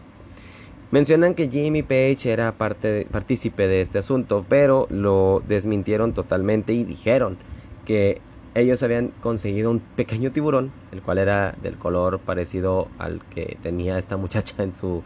Mencionan 0.89 1.35
que 1.35 1.49
Jimmy 1.49 1.83
Page 1.83 2.31
era 2.31 2.53
parte 2.53 3.05
partícipe 3.11 3.67
de 3.67 3.81
este 3.81 3.99
asunto, 3.99 4.45
pero 4.47 4.87
lo 4.89 5.43
desmintieron 5.45 6.13
totalmente 6.13 6.71
y 6.73 6.85
dijeron 6.85 7.37
que 7.85 8.21
ellos 8.55 8.81
habían 8.83 9.09
conseguido 9.21 9.69
un 9.69 9.79
pequeño 9.79 10.31
tiburón, 10.31 10.71
el 10.91 11.01
cual 11.01 11.17
era 11.17 11.55
del 11.61 11.77
color 11.77 12.19
parecido 12.19 12.87
al 12.97 13.21
que 13.25 13.57
tenía 13.61 13.97
esta 13.97 14.17
muchacha 14.17 14.63
en 14.63 14.73
su 14.73 15.03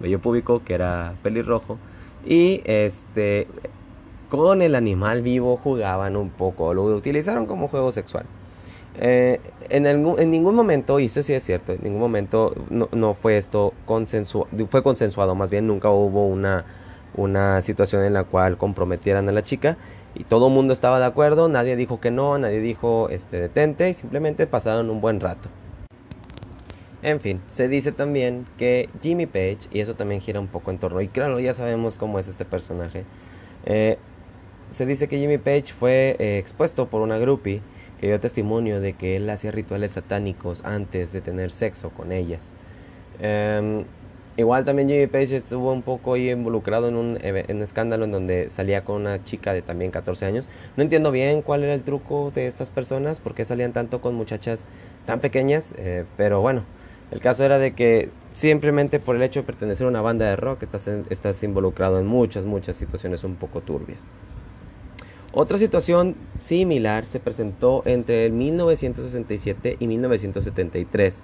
vello 0.00 0.20
púbico, 0.20 0.62
que 0.64 0.74
era 0.74 1.14
pelirrojo, 1.22 1.78
y 2.26 2.60
este 2.64 3.48
con 4.28 4.62
el 4.62 4.74
animal 4.74 5.20
vivo 5.20 5.58
jugaban 5.58 6.16
un 6.16 6.30
poco, 6.30 6.72
lo 6.74 6.84
utilizaron 6.84 7.46
como 7.46 7.68
juego 7.68 7.92
sexual. 7.92 8.24
Eh, 8.98 9.40
en, 9.70 10.30
ningún 10.30 10.54
momento, 10.54 11.00
y 11.00 11.06
eso 11.06 11.22
sí 11.22 11.32
es 11.32 11.42
cierto, 11.42 11.72
en 11.72 11.80
ningún 11.82 12.00
momento 12.00 12.54
no, 12.68 13.14
fue 13.14 13.38
esto 13.38 13.72
consensuado, 13.86 14.48
fue 14.68 14.82
consensuado, 14.82 15.34
más 15.34 15.48
bien 15.48 15.66
nunca 15.66 15.88
hubo 15.88 16.26
una, 16.26 16.66
una 17.16 17.62
situación 17.62 18.04
en 18.04 18.12
la 18.12 18.24
cual 18.24 18.58
comprometieran 18.58 19.28
a 19.28 19.32
la 19.32 19.42
chica 19.42 19.78
y 20.14 20.24
todo 20.24 20.48
el 20.48 20.54
mundo 20.54 20.74
estaba 20.74 21.00
de 21.00 21.06
acuerdo, 21.06 21.48
nadie 21.48 21.74
dijo 21.74 22.00
que 22.00 22.10
no, 22.10 22.36
nadie 22.38 22.60
dijo 22.60 23.08
este 23.08 23.40
detente 23.40 23.88
y 23.88 23.94
simplemente 23.94 24.46
pasaron 24.46 24.90
un 24.90 25.00
buen 25.00 25.20
rato. 25.20 25.48
En 27.02 27.20
fin, 27.20 27.40
se 27.48 27.66
dice 27.68 27.92
también 27.92 28.46
que 28.58 28.88
Jimmy 29.02 29.26
Page, 29.26 29.58
y 29.72 29.80
eso 29.80 29.94
también 29.94 30.20
gira 30.20 30.38
un 30.38 30.46
poco 30.46 30.70
en 30.70 30.78
torno, 30.78 31.00
y 31.00 31.08
claro, 31.08 31.40
ya 31.40 31.54
sabemos 31.54 31.96
cómo 31.96 32.18
es 32.18 32.28
este 32.28 32.44
personaje, 32.44 33.04
eh, 33.64 33.98
se 34.68 34.86
dice 34.86 35.08
que 35.08 35.18
Jimmy 35.18 35.38
Page 35.38 35.72
fue 35.72 36.16
eh, 36.18 36.38
expuesto 36.38 36.88
por 36.88 37.00
una 37.02 37.18
groupie 37.18 37.62
que 38.02 38.08
dio 38.08 38.18
testimonio 38.18 38.80
de 38.80 38.94
que 38.94 39.14
él 39.14 39.30
hacía 39.30 39.52
rituales 39.52 39.92
satánicos 39.92 40.64
antes 40.64 41.12
de 41.12 41.20
tener 41.20 41.52
sexo 41.52 41.90
con 41.90 42.10
ellas. 42.10 42.52
Em, 43.20 43.84
igual 44.36 44.64
también 44.64 44.88
Jimmy 44.88 45.06
Page 45.06 45.36
estuvo 45.36 45.72
un 45.72 45.82
poco 45.82 46.14
ahí 46.14 46.28
involucrado 46.28 46.88
en 46.88 46.96
un, 46.96 47.16
escándalo 47.62 48.04
en 48.04 48.10
donde 48.10 48.48
salía 48.48 48.84
con 48.84 49.02
una 49.02 49.22
chica 49.22 49.54
de 49.54 49.62
también 49.62 49.92
14 49.92 50.26
años. 50.26 50.48
No 50.76 50.82
entiendo 50.82 51.12
bien 51.12 51.42
cuál 51.42 51.62
era 51.62 51.74
el 51.74 51.82
truco 51.82 52.32
de 52.34 52.48
estas 52.48 52.70
personas, 52.70 53.20
por 53.20 53.36
qué 53.36 53.44
salían 53.44 53.72
tanto 53.72 54.00
con 54.00 54.16
muchachas 54.16 54.66
tan 55.06 55.20
pequeñas, 55.20 55.72
eh, 55.78 56.04
pero 56.16 56.40
bueno, 56.40 56.64
el 57.12 57.20
caso 57.20 57.44
era 57.44 57.60
de 57.60 57.72
que 57.76 58.08
simplemente 58.34 58.98
por 58.98 59.14
el 59.14 59.22
hecho 59.22 59.42
de 59.42 59.46
pertenecer 59.46 59.86
a 59.86 59.90
una 59.90 60.00
banda 60.00 60.28
de 60.28 60.34
rock 60.34 60.64
estás, 60.64 60.88
estás 60.88 61.40
involucrado 61.44 62.00
en 62.00 62.06
muchas, 62.06 62.46
muchas 62.46 62.76
situaciones 62.76 63.22
un 63.22 63.36
poco 63.36 63.60
turbias. 63.60 64.08
Otra 65.34 65.56
situación 65.56 66.14
similar 66.38 67.06
se 67.06 67.18
presentó 67.18 67.82
entre 67.86 68.26
el 68.26 68.32
1967 68.32 69.78
y 69.80 69.86
1973, 69.86 71.22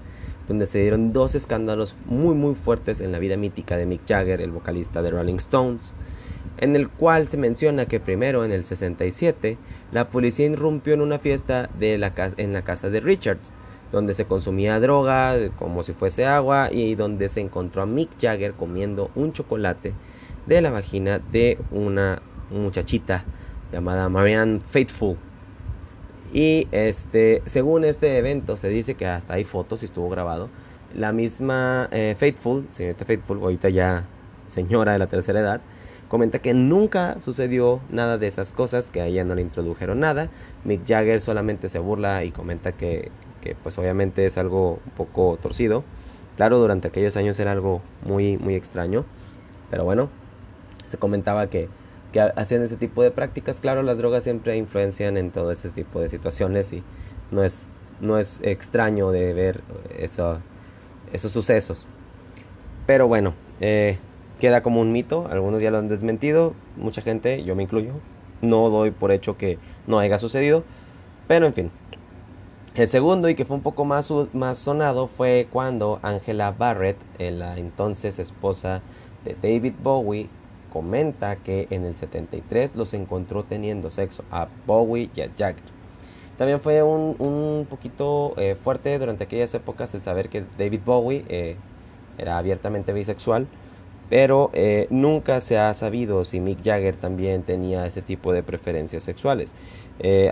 donde 0.49 0.65
se 0.65 0.81
dieron 0.81 1.13
dos 1.13 1.35
escándalos 1.35 1.95
muy 2.07 2.35
muy 2.35 2.55
fuertes 2.55 3.03
en 3.03 3.13
la 3.13 3.19
vida 3.19 3.37
mítica 3.37 3.77
de 3.77 3.85
Mick 3.85 4.09
Jagger, 4.09 4.41
el 4.41 4.51
vocalista 4.51 5.03
de 5.03 5.11
Rolling 5.11 5.35
Stones, 5.35 5.93
en 6.57 6.75
el 6.75 6.89
cual 6.89 7.29
se 7.29 7.37
menciona 7.37 7.85
que 7.85 8.01
primero 8.01 8.47
en 8.47 8.53
el 8.53 8.65
67 8.65 9.59
la 9.93 10.09
policía 10.09 10.47
irrumpió 10.47 10.95
en 10.95 11.03
una 11.03 11.19
fiesta 11.19 11.69
en 11.79 12.01
la 12.55 12.65
casa 12.65 12.89
de 12.89 13.01
Richards, 13.01 13.53
donde 13.93 14.15
se 14.15 14.25
consumía 14.25 14.81
droga 14.81 15.37
como 15.59 15.83
si 15.83 15.93
fuese 15.93 16.25
agua 16.25 16.71
y 16.73 16.95
donde 16.95 17.29
se 17.29 17.41
encontró 17.41 17.83
a 17.83 17.87
Mick 17.87 18.09
Jagger 18.19 18.55
comiendo 18.55 19.11
un 19.15 19.35
chocolate 19.35 19.93
de 20.47 20.63
la 20.63 20.71
vagina 20.71 21.19
de 21.19 21.59
una 21.71 22.23
muchachita 22.51 23.27
llamada 23.73 24.09
Marianne 24.09 24.61
Faithful. 24.61 25.17
Y 26.33 26.69
este, 26.73 27.43
según 27.47 27.85
este 27.85 28.19
evento, 28.19 28.57
se 28.57 28.69
dice 28.69 28.95
que 28.95 29.07
hasta 29.07 29.35
hay 29.35 29.45
fotos 29.45 29.83
y 29.83 29.87
estuvo 29.87 30.09
grabado. 30.09 30.49
La 30.95 31.13
misma 31.13 31.89
eh, 31.91 32.17
Faithful, 32.19 32.67
señorita 32.69 33.05
Faithful, 33.05 33.39
ahorita 33.39 33.69
ya 33.69 34.05
señora 34.47 34.93
de 34.93 34.99
la 34.99 35.07
tercera 35.07 35.41
edad, 35.41 35.61
comenta 36.09 36.39
que 36.39 36.55
nunca 36.55 37.21
sucedió 37.21 37.81
nada 37.91 38.19
de 38.19 38.27
esas 38.27 38.53
cosas, 38.53 38.91
que 38.91 39.01
a 39.01 39.07
ella 39.07 39.25
no 39.25 39.35
le 39.35 39.43
introdujeron 39.43 40.01
nada. 40.01 40.31
Mick 40.65 40.87
Jagger 40.87 41.21
solamente 41.21 41.69
se 41.69 41.79
burla 41.79 42.25
y 42.25 42.31
comenta 42.31 42.73
que, 42.73 43.11
que 43.43 43.55
pues 43.55 43.79
obviamente 43.79 44.25
es 44.27 44.39
algo 44.39 44.81
un 44.85 44.93
poco 44.97 45.39
torcido. 45.41 45.85
Claro, 46.37 46.59
durante 46.59 46.89
aquellos 46.89 47.17
años 47.17 47.39
era 47.41 47.53
algo 47.53 47.83
muy, 48.05 48.39
muy 48.39 48.55
extraño. 48.55 49.05
Pero 49.71 49.85
bueno, 49.85 50.09
se 50.87 50.97
comentaba 50.97 51.49
que 51.49 51.69
que 52.13 52.21
hacían 52.21 52.63
ese 52.63 52.77
tipo 52.77 53.03
de 53.03 53.11
prácticas. 53.11 53.61
Claro, 53.61 53.83
las 53.83 53.99
drogas 53.99 54.25
siempre 54.25 54.57
influencian 54.57 55.17
en 55.17 55.31
todo 55.31 55.51
ese 55.53 55.71
tipo 55.71 56.01
de 56.01 56.09
situaciones 56.09 56.73
y 56.73 56.83
no 57.31 57.45
es, 57.45 57.69
no 58.01 58.19
es 58.19 58.41
extraño 58.43 59.11
de 59.11 59.33
ver 59.35 59.61
eso, 59.99 60.41
esos 61.13 61.33
sucesos. 61.33 61.87
Pero 62.87 63.09
bueno, 63.09 63.35
eh, 63.61 63.99
queda 64.41 64.63
como 64.63 64.81
un 64.81 64.93
mito, 64.93 65.29
algunos 65.31 65.61
ya 65.61 65.71
lo 65.71 65.79
han 65.79 65.89
desmentido, 65.89 66.55
mucha 66.77 67.03
gente, 67.03 67.45
yo 67.45 67.55
me 67.55 67.65
incluyo, 67.65 67.93
no 68.41 68.71
doy 68.71 68.91
por 68.91 69.13
hecho 69.13 69.37
que 69.37 69.59
no 69.87 69.99
haya 69.99 70.19
sucedido, 70.19 70.65
pero 71.27 71.47
en 71.47 71.55
fin. 71.55 71.71
El 72.75 72.87
segundo 72.87 73.29
y 73.29 73.35
que 73.35 73.45
fue 73.45 73.57
un 73.57 73.63
poco 73.63 73.85
más, 73.85 74.13
más 74.33 74.57
sonado 74.59 75.09
fue 75.09 75.49
cuando 75.51 75.99
Angela 76.03 76.53
Barrett, 76.53 76.97
eh, 77.19 77.33
la 77.33 77.59
entonces 77.59 78.21
esposa 78.21 78.83
de 79.25 79.35
David 79.35 79.75
Bowie, 79.83 80.31
comenta 80.79 81.35
que 81.35 81.67
en 81.71 81.85
el 81.85 81.97
73 81.97 82.77
los 82.77 82.95
encontró 82.95 83.43
teniendo 83.43 83.91
sexo 83.91 84.23
a 84.31 84.47
Bowie 84.65 85.11
y 85.13 85.23
a 85.23 85.29
Jagger. 85.37 85.65
También 86.37 86.61
fue 86.61 86.85
un, 86.85 87.17
un 87.19 87.67
poquito 87.69 88.35
eh, 88.37 88.55
fuerte 88.55 88.97
durante 88.97 89.25
aquellas 89.25 89.53
épocas 89.55 89.93
el 89.95 90.03
saber 90.03 90.29
que 90.29 90.45
David 90.57 90.83
Bowie 90.87 91.25
eh, 91.29 91.57
era 92.17 92.39
abiertamente 92.39 92.93
bisexual, 92.93 93.49
pero 94.09 94.51
eh, 94.53 94.87
nunca 94.91 95.41
se 95.41 95.59
ha 95.59 95.75
sabido 95.75 96.25
si 96.25 96.39
Mick 96.39 96.63
Jagger 96.63 96.95
también 96.95 97.43
tenía 97.43 97.85
ese 97.85 98.01
tipo 98.01 98.33
de 98.33 98.45
preferencias 98.45 99.03
sexuales. 99.03 99.57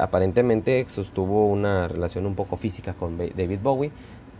aparentemente 0.00 0.86
sostuvo 0.88 1.48
una 1.48 1.88
relación 1.88 2.24
un 2.24 2.36
poco 2.36 2.56
física 2.56 2.94
con 2.94 3.18
David 3.18 3.58
Bowie, 3.64 3.90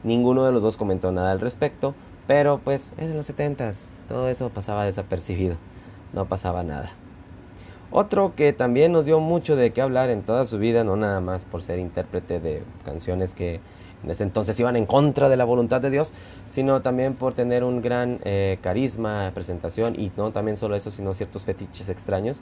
ninguno 0.05 0.45
de 0.45 0.53
los 0.53 0.63
dos 0.63 0.77
comentó 0.77 1.11
nada 1.11 1.33
al 1.33 1.41
respecto, 1.41 1.97
pero 2.29 2.61
pues 2.63 2.93
en 2.97 3.17
los 3.17 3.29
70s 3.29 3.89
todo 4.07 4.29
eso 4.29 4.51
pasaba 4.51 4.85
desapercibido 4.85 5.57
no 6.13 6.27
pasaba 6.27 6.63
nada. 6.63 6.93
Otro 7.91 8.35
que 8.35 8.53
también 8.53 8.93
nos 8.93 9.07
dio 9.07 9.21
mucho 9.21 9.57
de 9.57 9.73
qué 9.73 9.81
hablar 9.81 10.11
en 10.11 10.23
toda 10.23 10.45
su 10.45 10.59
vida, 10.59 10.85
no 10.85 10.97
nada 10.97 11.21
más 11.21 11.45
por 11.45 11.63
ser 11.63 11.79
intérprete 11.79 12.41
de 12.41 12.63
canciones 12.85 13.33
que 13.33 13.61
en 14.05 14.11
ese 14.11 14.23
entonces 14.23 14.59
iban 14.61 14.77
en 14.77 14.87
contra 14.87 15.29
de 15.29 15.37
la 15.37 15.45
voluntad 15.45 15.81
de 15.81 15.91
Dios, 15.91 16.13
sino 16.47 16.83
también 16.83 17.15
por 17.15 17.35
tener 17.35 17.65
un 17.65 17.81
gran 17.81 18.21
eh, 18.25 18.59
carisma, 18.61 19.31
presentación 19.35 19.99
y 19.99 20.13
no 20.17 20.31
también 20.33 20.57
solo 20.57 20.77
eso, 20.77 20.91
sino 20.91 21.15
ciertos 21.15 21.45
fetiches 21.45 21.89
extraños, 21.89 22.41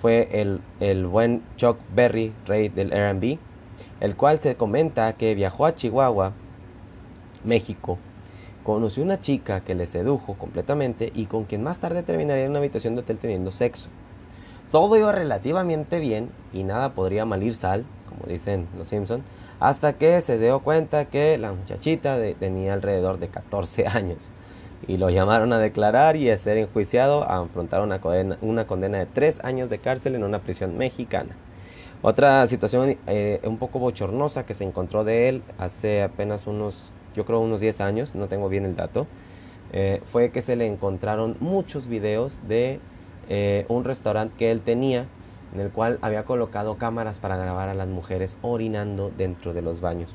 fue 0.00 0.28
el, 0.32 0.60
el 0.80 1.06
buen 1.06 1.42
Chuck 1.56 1.76
Berry, 1.94 2.32
rey 2.46 2.68
del 2.68 2.90
RB, 2.90 3.38
el 4.00 4.16
cual 4.16 4.38
se 4.38 4.56
comenta 4.56 5.12
que 5.14 5.34
viajó 5.34 5.66
a 5.66 5.74
Chihuahua, 5.74 6.32
México, 7.44 7.98
conoció 8.64 9.02
una 9.04 9.20
chica 9.20 9.60
que 9.60 9.76
le 9.76 9.86
sedujo 9.86 10.34
completamente 10.34 11.12
y 11.14 11.26
con 11.26 11.44
quien 11.44 11.62
más 11.62 11.78
tarde 11.78 12.02
terminaría 12.02 12.44
en 12.44 12.50
una 12.50 12.58
habitación 12.58 12.94
de 12.94 13.02
hotel 13.02 13.18
teniendo 13.18 13.52
sexo. 13.52 13.90
Todo 14.72 14.96
iba 14.96 15.12
relativamente 15.12 16.00
bien 16.00 16.30
y 16.52 16.64
nada 16.64 16.94
podría 16.94 17.24
malir 17.24 17.54
sal, 17.54 17.84
como 18.08 18.26
dicen 18.26 18.66
los 18.76 18.88
Simpson, 18.88 19.22
hasta 19.60 19.92
que 19.92 20.20
se 20.20 20.38
dio 20.38 20.60
cuenta 20.60 21.04
que 21.04 21.38
la 21.38 21.52
muchachita 21.52 22.18
tenía 22.40 22.74
alrededor 22.74 23.18
de 23.18 23.28
14 23.28 23.86
años. 23.86 24.32
y 24.86 24.98
lo 24.98 25.08
llamaron 25.08 25.52
a 25.52 25.58
declarar 25.58 26.16
y 26.16 26.28
a 26.28 26.36
ser 26.36 26.58
enjuiciado 26.58 27.22
a 27.22 27.38
afrontar 27.38 27.80
una 27.80 28.00
condena, 28.00 28.36
una 28.42 28.66
condena 28.66 28.98
de 28.98 29.06
tres 29.06 29.42
años 29.42 29.70
de 29.70 29.78
cárcel 29.78 30.14
en 30.14 30.24
una 30.24 30.40
prisión 30.40 30.76
mexicana. 30.76 31.36
Otra 32.02 32.46
situación 32.46 32.98
eh, 33.06 33.40
un 33.44 33.56
poco 33.56 33.78
bochornosa 33.78 34.44
que 34.44 34.52
se 34.52 34.64
encontró 34.64 35.04
de 35.04 35.30
él 35.30 35.42
hace 35.56 36.02
apenas 36.02 36.46
unos, 36.46 36.92
yo 37.14 37.24
creo 37.24 37.40
unos 37.40 37.60
10 37.60 37.80
años, 37.80 38.14
no 38.14 38.28
tengo 38.28 38.48
bien 38.48 38.64
el 38.64 38.76
dato, 38.76 39.06
eh, 39.72 40.00
fue 40.06 40.30
que 40.30 40.42
se 40.42 40.56
le 40.56 40.66
encontraron 40.66 41.36
muchos 41.40 41.86
videos 41.86 42.40
de 42.46 42.80
eh, 43.28 43.64
un 43.68 43.84
restaurante 43.84 44.34
que 44.38 44.50
él 44.50 44.60
tenía 44.60 45.06
en 45.54 45.60
el 45.60 45.70
cual 45.70 45.98
había 46.02 46.24
colocado 46.24 46.76
cámaras 46.76 47.18
para 47.18 47.36
grabar 47.36 47.68
a 47.68 47.74
las 47.74 47.88
mujeres 47.88 48.36
orinando 48.42 49.10
dentro 49.16 49.54
de 49.54 49.62
los 49.62 49.80
baños. 49.80 50.14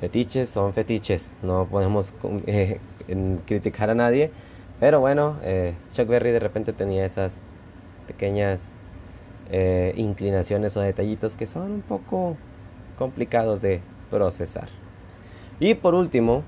Fetiches 0.00 0.50
son 0.50 0.74
fetiches, 0.74 1.32
no 1.42 1.66
podemos 1.66 2.12
criticar 3.46 3.88
a 3.90 3.94
nadie, 3.94 4.30
pero 4.78 5.00
bueno, 5.00 5.36
Chuck 5.92 6.06
Berry 6.06 6.32
de 6.32 6.40
repente 6.40 6.74
tenía 6.74 7.06
esas 7.06 7.42
pequeñas 8.06 8.74
eh, 9.50 9.94
inclinaciones 9.96 10.76
o 10.76 10.80
detallitos 10.80 11.36
que 11.36 11.46
son 11.46 11.70
un 11.70 11.82
poco 11.82 12.36
complicados 12.98 13.62
de 13.62 13.80
procesar. 14.10 14.68
Y 15.58 15.74
por 15.74 15.94
último, 15.94 16.44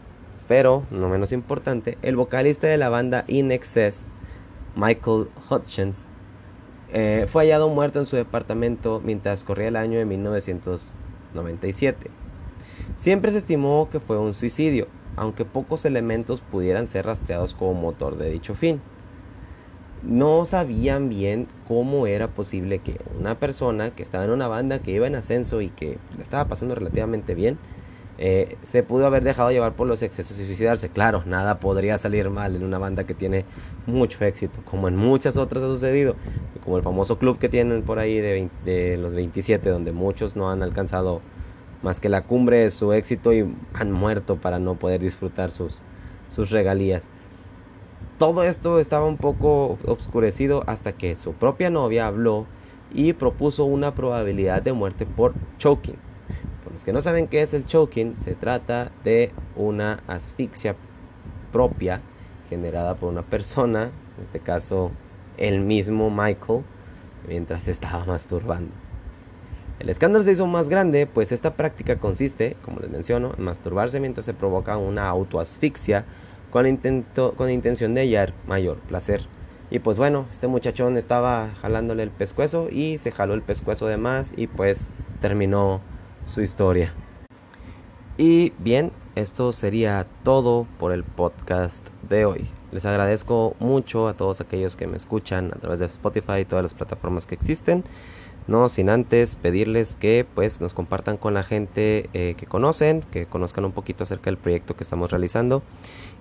pero 0.46 0.82
no 0.90 1.08
menos 1.08 1.32
importante, 1.32 1.96
el 2.02 2.16
vocalista 2.16 2.66
de 2.66 2.76
la 2.78 2.88
banda 2.88 3.24
In 3.26 3.52
Excess, 3.52 4.08
Michael 4.76 5.28
Hutchins, 5.50 6.08
eh, 6.92 7.26
fue 7.28 7.44
hallado 7.44 7.68
muerto 7.68 8.00
en 8.00 8.06
su 8.06 8.16
departamento 8.16 9.00
mientras 9.04 9.44
corría 9.44 9.68
el 9.68 9.76
año 9.76 9.98
de 9.98 10.04
1997. 10.04 12.10
Siempre 12.96 13.32
se 13.32 13.38
estimó 13.38 13.88
que 13.90 14.00
fue 14.00 14.18
un 14.18 14.34
suicidio, 14.34 14.88
aunque 15.16 15.44
pocos 15.44 15.84
elementos 15.84 16.40
pudieran 16.40 16.86
ser 16.86 17.06
rastreados 17.06 17.54
como 17.54 17.74
motor 17.74 18.16
de 18.16 18.30
dicho 18.30 18.54
fin 18.54 18.80
no 20.02 20.44
sabían 20.44 21.08
bien 21.08 21.48
cómo 21.66 22.06
era 22.06 22.28
posible 22.28 22.78
que 22.78 23.00
una 23.18 23.38
persona 23.38 23.90
que 23.90 24.02
estaba 24.02 24.24
en 24.24 24.30
una 24.30 24.48
banda 24.48 24.80
que 24.80 24.92
iba 24.92 25.06
en 25.06 25.16
ascenso 25.16 25.60
y 25.60 25.70
que 25.70 25.98
le 26.16 26.22
estaba 26.22 26.46
pasando 26.46 26.74
relativamente 26.74 27.34
bien, 27.34 27.58
eh, 28.18 28.58
se 28.64 28.82
pudo 28.82 29.06
haber 29.06 29.22
dejado 29.22 29.52
llevar 29.52 29.76
por 29.76 29.86
los 29.86 30.02
excesos 30.02 30.38
y 30.40 30.46
suicidarse. 30.46 30.90
Claro, 30.90 31.22
nada 31.24 31.60
podría 31.60 31.98
salir 31.98 32.30
mal 32.30 32.56
en 32.56 32.64
una 32.64 32.78
banda 32.78 33.04
que 33.04 33.14
tiene 33.14 33.46
mucho 33.86 34.24
éxito, 34.24 34.62
como 34.64 34.88
en 34.88 34.96
muchas 34.96 35.36
otras 35.36 35.62
ha 35.62 35.68
sucedido, 35.68 36.16
como 36.60 36.76
el 36.76 36.82
famoso 36.82 37.18
club 37.18 37.38
que 37.38 37.48
tienen 37.48 37.84
por 37.84 38.00
ahí 38.00 38.20
de, 38.20 38.96
los 38.98 39.14
27, 39.14 39.70
donde 39.70 39.92
muchos 39.92 40.34
no 40.36 40.50
han 40.50 40.62
alcanzado 40.64 41.22
más 41.80 42.00
que 42.00 42.08
la 42.08 42.26
cumbre 42.26 42.58
de 42.58 42.70
su 42.70 42.92
éxito 42.92 43.32
y 43.32 43.56
han 43.72 43.92
muerto 43.92 44.40
para 44.40 44.58
no 44.58 44.78
poder 44.78 45.00
disfrutar 45.00 45.52
sus, 45.52 45.80
sus 46.26 46.50
regalías. 46.50 47.12
Todo 48.18 48.42
esto 48.42 48.80
estaba 48.80 49.06
un 49.06 49.18
poco 49.18 49.78
obscurecido 49.84 50.64
hasta 50.66 50.92
que 50.92 51.14
su 51.14 51.34
propia 51.36 51.70
novia 51.70 52.08
habló 52.08 52.48
y 52.90 53.12
propuso 53.12 53.64
una 53.64 53.94
probabilidad 53.94 54.60
de 54.62 54.72
muerte 54.72 55.06
por 55.06 55.36
choking. 55.58 56.07
Por 56.62 56.72
los 56.72 56.84
que 56.84 56.92
no 56.92 57.00
saben 57.00 57.28
qué 57.28 57.42
es 57.42 57.54
el 57.54 57.64
choking, 57.64 58.16
se 58.18 58.34
trata 58.34 58.92
de 59.04 59.32
una 59.56 60.02
asfixia 60.06 60.76
propia 61.52 62.00
generada 62.48 62.96
por 62.96 63.10
una 63.10 63.22
persona, 63.22 63.90
en 64.16 64.22
este 64.22 64.40
caso 64.40 64.90
el 65.36 65.60
mismo 65.60 66.10
Michael, 66.10 66.62
mientras 67.26 67.68
estaba 67.68 68.04
masturbando. 68.04 68.72
El 69.78 69.88
escándalo 69.90 70.24
se 70.24 70.32
hizo 70.32 70.46
más 70.46 70.68
grande, 70.68 71.06
pues 71.06 71.30
esta 71.30 71.54
práctica 71.54 72.00
consiste, 72.00 72.56
como 72.62 72.80
les 72.80 72.90
menciono, 72.90 73.34
en 73.38 73.44
masturbarse 73.44 74.00
mientras 74.00 74.26
se 74.26 74.34
provoca 74.34 74.76
una 74.76 75.08
autoasfixia 75.08 76.04
con, 76.50 76.66
intento, 76.66 77.34
con 77.36 77.48
intención 77.48 77.94
de 77.94 78.00
hallar 78.00 78.34
mayor 78.46 78.78
placer. 78.78 79.22
Y 79.70 79.78
pues 79.78 79.96
bueno, 79.96 80.26
este 80.30 80.48
muchachón 80.48 80.96
estaba 80.96 81.50
jalándole 81.60 82.02
el 82.02 82.10
pescuezo 82.10 82.68
y 82.70 82.98
se 82.98 83.12
jaló 83.12 83.34
el 83.34 83.42
pescuezo 83.42 83.86
de 83.86 83.98
más 83.98 84.32
y 84.36 84.48
pues 84.48 84.90
terminó 85.20 85.80
su 86.28 86.42
historia. 86.42 86.92
Y 88.16 88.52
bien, 88.58 88.92
esto 89.14 89.52
sería 89.52 90.06
todo 90.24 90.66
por 90.78 90.92
el 90.92 91.04
podcast 91.04 91.88
de 92.08 92.24
hoy. 92.24 92.48
Les 92.72 92.84
agradezco 92.84 93.54
mucho 93.60 94.08
a 94.08 94.14
todos 94.14 94.40
aquellos 94.40 94.76
que 94.76 94.86
me 94.86 94.96
escuchan 94.96 95.52
a 95.54 95.58
través 95.58 95.78
de 95.78 95.86
Spotify 95.86 96.40
y 96.40 96.44
todas 96.44 96.64
las 96.64 96.74
plataformas 96.74 97.26
que 97.26 97.34
existen. 97.34 97.84
No 98.48 98.68
sin 98.70 98.88
antes 98.88 99.36
pedirles 99.36 99.94
que 99.94 100.26
pues 100.34 100.60
nos 100.60 100.72
compartan 100.72 101.18
con 101.18 101.34
la 101.34 101.42
gente 101.42 102.08
eh, 102.14 102.34
que 102.36 102.46
conocen, 102.46 103.02
que 103.12 103.26
conozcan 103.26 103.66
un 103.66 103.72
poquito 103.72 104.04
acerca 104.04 104.30
del 104.30 104.38
proyecto 104.38 104.74
que 104.74 104.82
estamos 104.82 105.10
realizando. 105.10 105.62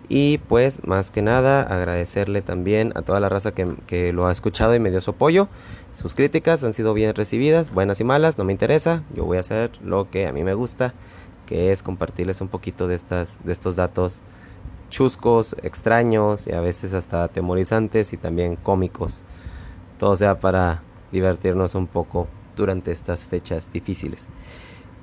Y 0.10 0.38
pues 0.38 0.86
más 0.86 1.10
que 1.10 1.22
nada 1.22 1.62
agradecerle 1.62 2.42
también 2.42 2.92
a 2.96 3.02
toda 3.02 3.20
la 3.20 3.30
raza 3.30 3.54
que, 3.54 3.66
que 3.88 4.14
lo 4.14 4.28
ha 4.28 4.32
escuchado 4.32 4.76
y 4.76 4.80
me 4.80 4.92
dio 4.92 5.02
su 5.02 5.12
apoyo. 5.12 5.48
Sus 5.94 6.14
críticas 6.14 6.64
han 6.64 6.74
sido 6.74 6.94
bien 6.94 7.16
recibidas, 7.16 7.74
buenas 7.74 8.00
y 8.02 8.04
malas, 8.04 8.38
no 8.38 8.44
me 8.44 8.52
interesa. 8.52 9.04
Yo 9.16 9.26
voy 9.26 9.38
a 9.38 9.40
hacer 9.40 9.72
lo 9.82 10.12
que 10.12 10.28
a 10.28 10.34
mí 10.34 10.44
me 10.44 10.54
gusta, 10.54 10.94
que 11.46 11.72
es 11.72 11.82
compartirles 11.82 12.42
un 12.42 12.50
poquito 12.50 12.88
de, 12.88 12.96
estas, 12.96 13.40
de 13.44 13.54
estos 13.54 13.76
datos 13.76 14.22
chuscos, 14.90 15.56
extraños 15.64 16.48
y 16.48 16.52
a 16.52 16.62
veces 16.62 16.94
hasta 16.94 17.24
atemorizantes 17.24 18.14
y 18.14 18.18
también 18.18 18.58
cómicos. 18.58 19.24
Todo 19.98 20.16
sea 20.16 20.40
para 20.40 20.84
divertirnos 21.12 21.76
un 21.76 21.88
poco 21.88 22.28
durante 22.56 22.92
estas 22.92 23.28
fechas 23.28 23.72
difíciles. 23.72 24.28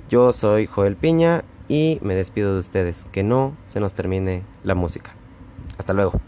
Yo 0.09 0.33
soy 0.33 0.67
Joel 0.67 0.97
Piña 0.97 1.45
y 1.69 1.99
me 2.03 2.15
despido 2.15 2.53
de 2.53 2.59
ustedes. 2.59 3.07
Que 3.13 3.23
no 3.23 3.57
se 3.67 3.81
nos 3.81 3.95
termine 3.95 4.43
la 4.63 4.75
música. 4.75 5.13
Hasta 5.79 5.93
luego. 5.93 6.21